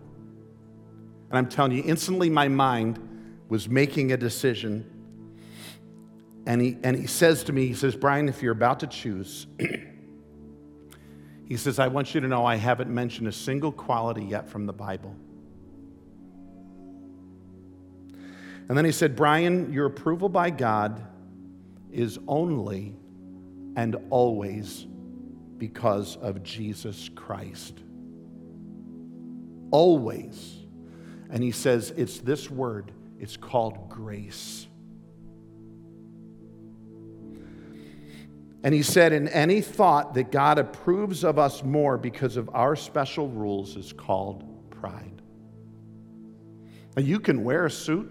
And 1.28 1.36
I'm 1.36 1.48
telling 1.48 1.72
you, 1.72 1.82
instantly 1.84 2.30
my 2.30 2.46
mind 2.46 3.00
was 3.48 3.68
making 3.68 4.12
a 4.12 4.16
decision. 4.16 4.88
And 6.46 6.60
he, 6.60 6.76
and 6.82 6.96
he 6.96 7.06
says 7.06 7.44
to 7.44 7.52
me, 7.52 7.66
He 7.66 7.74
says, 7.74 7.96
Brian, 7.96 8.28
if 8.28 8.42
you're 8.42 8.52
about 8.52 8.80
to 8.80 8.86
choose, 8.86 9.46
he 11.46 11.56
says, 11.56 11.78
I 11.78 11.88
want 11.88 12.14
you 12.14 12.20
to 12.20 12.28
know 12.28 12.44
I 12.44 12.56
haven't 12.56 12.90
mentioned 12.90 13.28
a 13.28 13.32
single 13.32 13.72
quality 13.72 14.24
yet 14.24 14.48
from 14.48 14.66
the 14.66 14.72
Bible. 14.72 15.14
And 18.68 18.78
then 18.78 18.84
he 18.84 18.92
said, 18.92 19.14
Brian, 19.14 19.72
your 19.72 19.86
approval 19.86 20.28
by 20.28 20.50
God 20.50 21.06
is 21.92 22.18
only 22.26 22.94
and 23.76 23.96
always 24.10 24.86
because 25.58 26.16
of 26.16 26.42
Jesus 26.42 27.10
Christ. 27.14 27.78
Always. 29.70 30.58
And 31.30 31.42
he 31.42 31.50
says, 31.50 31.92
it's 31.96 32.18
this 32.18 32.50
word, 32.50 32.92
it's 33.18 33.36
called 33.36 33.88
grace. 33.88 34.66
And 38.64 38.72
he 38.72 38.82
said, 38.82 39.12
in 39.12 39.28
any 39.28 39.60
thought 39.60 40.14
that 40.14 40.32
God 40.32 40.58
approves 40.58 41.22
of 41.22 41.38
us 41.38 41.62
more 41.62 41.98
because 41.98 42.38
of 42.38 42.48
our 42.54 42.74
special 42.74 43.28
rules 43.28 43.76
is 43.76 43.92
called 43.92 44.70
pride. 44.70 45.20
Now, 46.96 47.02
you 47.02 47.20
can 47.20 47.44
wear 47.44 47.66
a 47.66 47.70
suit, 47.70 48.10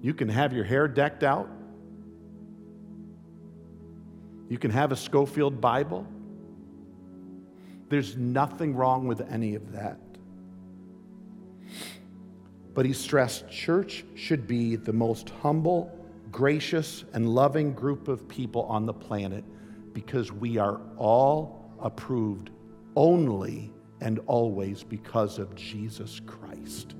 you 0.00 0.14
can 0.14 0.28
have 0.28 0.52
your 0.52 0.62
hair 0.62 0.86
decked 0.86 1.24
out, 1.24 1.48
you 4.48 4.58
can 4.58 4.70
have 4.70 4.92
a 4.92 4.96
Scofield 4.96 5.60
Bible. 5.60 6.06
There's 7.88 8.16
nothing 8.16 8.76
wrong 8.76 9.08
with 9.08 9.22
any 9.22 9.56
of 9.56 9.72
that. 9.72 9.98
But 12.74 12.86
he 12.86 12.92
stressed 12.92 13.50
church 13.50 14.04
should 14.14 14.46
be 14.46 14.76
the 14.76 14.92
most 14.92 15.30
humble, 15.42 15.98
gracious, 16.32 17.04
and 17.12 17.28
loving 17.28 17.72
group 17.74 18.08
of 18.08 18.26
people 18.26 18.62
on 18.62 18.86
the 18.86 18.92
planet 18.92 19.44
because 19.92 20.32
we 20.32 20.56
are 20.56 20.80
all 20.96 21.70
approved 21.80 22.50
only 22.96 23.70
and 24.00 24.18
always 24.26 24.82
because 24.82 25.38
of 25.38 25.54
Jesus 25.54 26.20
Christ, 26.26 26.94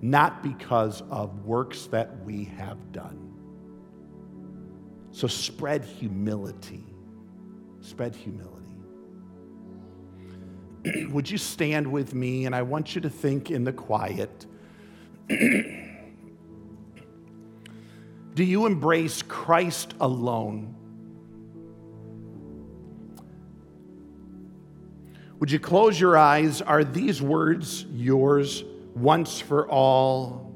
not 0.00 0.42
because 0.42 1.02
of 1.10 1.44
works 1.44 1.86
that 1.86 2.24
we 2.24 2.44
have 2.44 2.92
done. 2.92 3.34
So 5.10 5.26
spread 5.26 5.84
humility. 5.84 6.84
Spread 7.80 8.14
humility. 8.14 8.76
Would 11.10 11.28
you 11.30 11.38
stand 11.38 11.90
with 11.90 12.14
me? 12.14 12.46
And 12.46 12.54
I 12.54 12.62
want 12.62 12.94
you 12.94 13.00
to 13.00 13.10
think 13.10 13.50
in 13.50 13.64
the 13.64 13.72
quiet. 13.72 14.46
Do 18.36 18.44
you 18.44 18.66
embrace 18.66 19.22
Christ 19.22 19.94
alone? 19.98 20.74
Would 25.40 25.50
you 25.50 25.58
close 25.58 25.98
your 25.98 26.18
eyes? 26.18 26.60
Are 26.60 26.84
these 26.84 27.22
words 27.22 27.86
yours 27.90 28.62
once 28.94 29.40
for 29.40 29.66
all? 29.68 30.46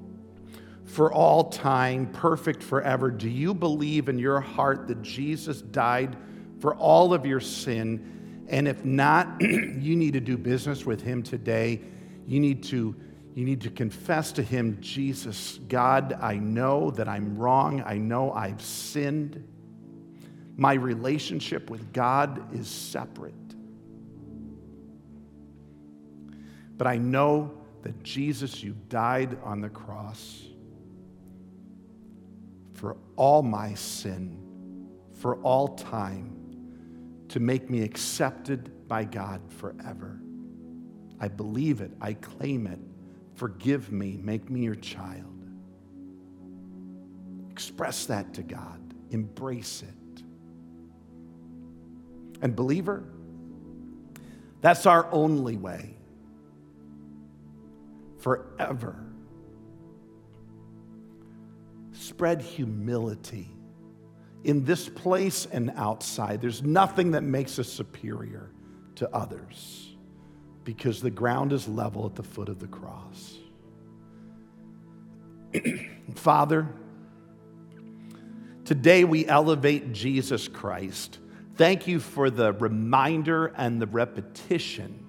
for 0.91 1.13
all 1.13 1.45
time, 1.45 2.07
perfect 2.13 2.63
forever? 2.63 3.13
Do 3.13 3.29
you 3.29 3.55
believe 3.55 4.09
in 4.09 4.19
your 4.19 4.41
heart 4.41 4.89
that 4.89 5.01
Jesus 5.03 5.63
died 5.63 6.17
for 6.59 6.75
all 6.75 7.15
of 7.15 7.25
your 7.25 7.39
sin? 7.39 8.45
And 8.49 8.67
if 8.67 8.85
not, 8.85 9.37
you 9.41 9.95
need 9.95 10.15
to 10.15 10.21
do 10.21 10.37
business 10.37 10.85
with 10.85 11.01
him 11.01 11.23
today. 11.23 11.81
You 12.27 12.41
need 12.41 12.65
to 12.65 12.97
you 13.41 13.47
need 13.47 13.63
to 13.63 13.71
confess 13.71 14.33
to 14.33 14.43
him, 14.43 14.77
Jesus, 14.83 15.61
God, 15.67 16.13
I 16.21 16.35
know 16.35 16.91
that 16.91 17.09
I'm 17.09 17.39
wrong. 17.39 17.83
I 17.87 17.97
know 17.97 18.33
I've 18.33 18.61
sinned. 18.61 19.43
My 20.59 20.75
relationship 20.75 21.71
with 21.71 21.91
God 21.91 22.55
is 22.55 22.69
separate. 22.69 23.33
But 26.77 26.87
I 26.87 26.99
know 26.99 27.51
that 27.81 28.03
Jesus, 28.03 28.63
you 28.63 28.77
died 28.91 29.39
on 29.43 29.63
the 29.63 29.71
cross 29.71 30.43
for 32.75 32.99
all 33.17 33.43
my 33.43 33.73
sin, 33.73 34.91
for 35.15 35.37
all 35.37 35.69
time, 35.69 37.25
to 37.29 37.41
make 37.41 37.71
me 37.71 37.81
accepted 37.85 38.87
by 38.87 39.05
God 39.05 39.41
forever. 39.51 40.21
I 41.19 41.29
believe 41.29 41.81
it, 41.81 41.93
I 42.03 42.13
claim 42.13 42.67
it. 42.67 42.81
Forgive 43.41 43.91
me, 43.91 44.19
make 44.23 44.51
me 44.51 44.61
your 44.61 44.75
child. 44.75 45.25
Express 47.51 48.05
that 48.05 48.35
to 48.35 48.43
God, 48.43 48.79
embrace 49.09 49.83
it. 49.83 50.23
And, 52.43 52.55
believer, 52.55 53.03
that's 54.61 54.85
our 54.85 55.11
only 55.11 55.57
way 55.57 55.97
forever 58.19 59.03
spread 61.93 62.43
humility 62.43 63.49
in 64.45 64.67
this 64.67 64.87
place 64.87 65.47
and 65.51 65.73
outside. 65.77 66.43
There's 66.43 66.63
nothing 66.63 67.13
that 67.13 67.23
makes 67.23 67.59
us 67.59 67.73
superior 67.73 68.51
to 68.97 69.09
others 69.17 69.90
because 70.65 71.01
the 71.01 71.11
ground 71.11 71.53
is 71.53 71.69
level 71.69 72.07
at 72.07 72.15
the 72.15 72.23
foot 72.23 72.49
of 72.49 72.59
the 72.59 72.67
cross. 72.67 73.39
Father, 76.15 76.69
today 78.65 79.05
we 79.05 79.27
elevate 79.27 79.93
Jesus 79.93 80.49
Christ. 80.49 81.19
Thank 81.57 81.87
you 81.87 82.01
for 82.01 82.31
the 82.31 82.53
reminder 82.53 83.49
and 83.57 83.81
the 83.81 83.87
repetition 83.87 85.07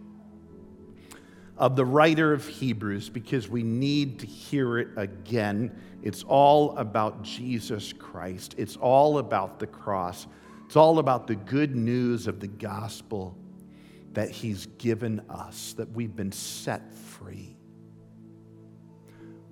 of 1.58 1.76
the 1.76 1.86
writer 1.86 2.34
of 2.34 2.48
Hebrews 2.48 3.10
because 3.10 3.48
we 3.48 3.62
need 3.62 4.20
to 4.20 4.26
hear 4.26 4.80
it 4.80 4.88
again. 4.98 5.80
It's 6.02 6.24
all 6.24 6.76
about 6.78 7.22
Jesus 7.22 7.94
Christ, 7.94 8.56
it's 8.58 8.78
all 8.78 9.20
about 9.20 9.60
the 9.60 9.68
cross, 9.68 10.26
it's 10.66 10.76
all 10.76 10.98
about 10.98 11.28
the 11.28 11.36
good 11.36 11.76
news 11.76 12.26
of 12.26 12.40
the 12.40 12.48
gospel 12.48 13.38
that 14.14 14.30
He's 14.30 14.66
given 14.78 15.22
us, 15.30 15.74
that 15.74 15.92
we've 15.92 16.16
been 16.16 16.32
set 16.32 16.94
free 16.94 17.56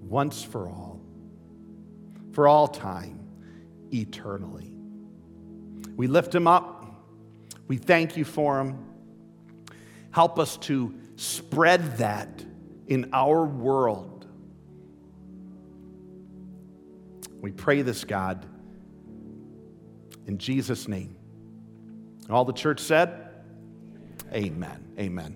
once 0.02 0.44
for 0.44 0.68
all, 0.68 1.00
for 2.32 2.48
all 2.48 2.68
time, 2.68 3.20
eternally. 3.94 4.78
We 5.96 6.08
lift 6.08 6.34
Him 6.34 6.48
up, 6.48 6.86
we 7.68 7.78
thank 7.78 8.18
you 8.18 8.26
for 8.26 8.60
Him. 8.60 8.86
Help 10.12 10.40
us 10.40 10.58
to 10.58 10.96
spread 11.16 11.98
that 11.98 12.44
in 12.88 13.10
our 13.14 13.46
world. 13.46 14.26
We 17.40 17.52
pray 17.52 17.84
this, 17.84 18.04
God, 18.04 18.46
in 20.26 20.38
Jesus' 20.38 20.88
name. 20.88 21.16
All 22.30 22.44
the 22.44 22.54
church 22.54 22.80
said, 22.80 23.29
Amen. 24.34 24.80
Amen. 25.00 25.36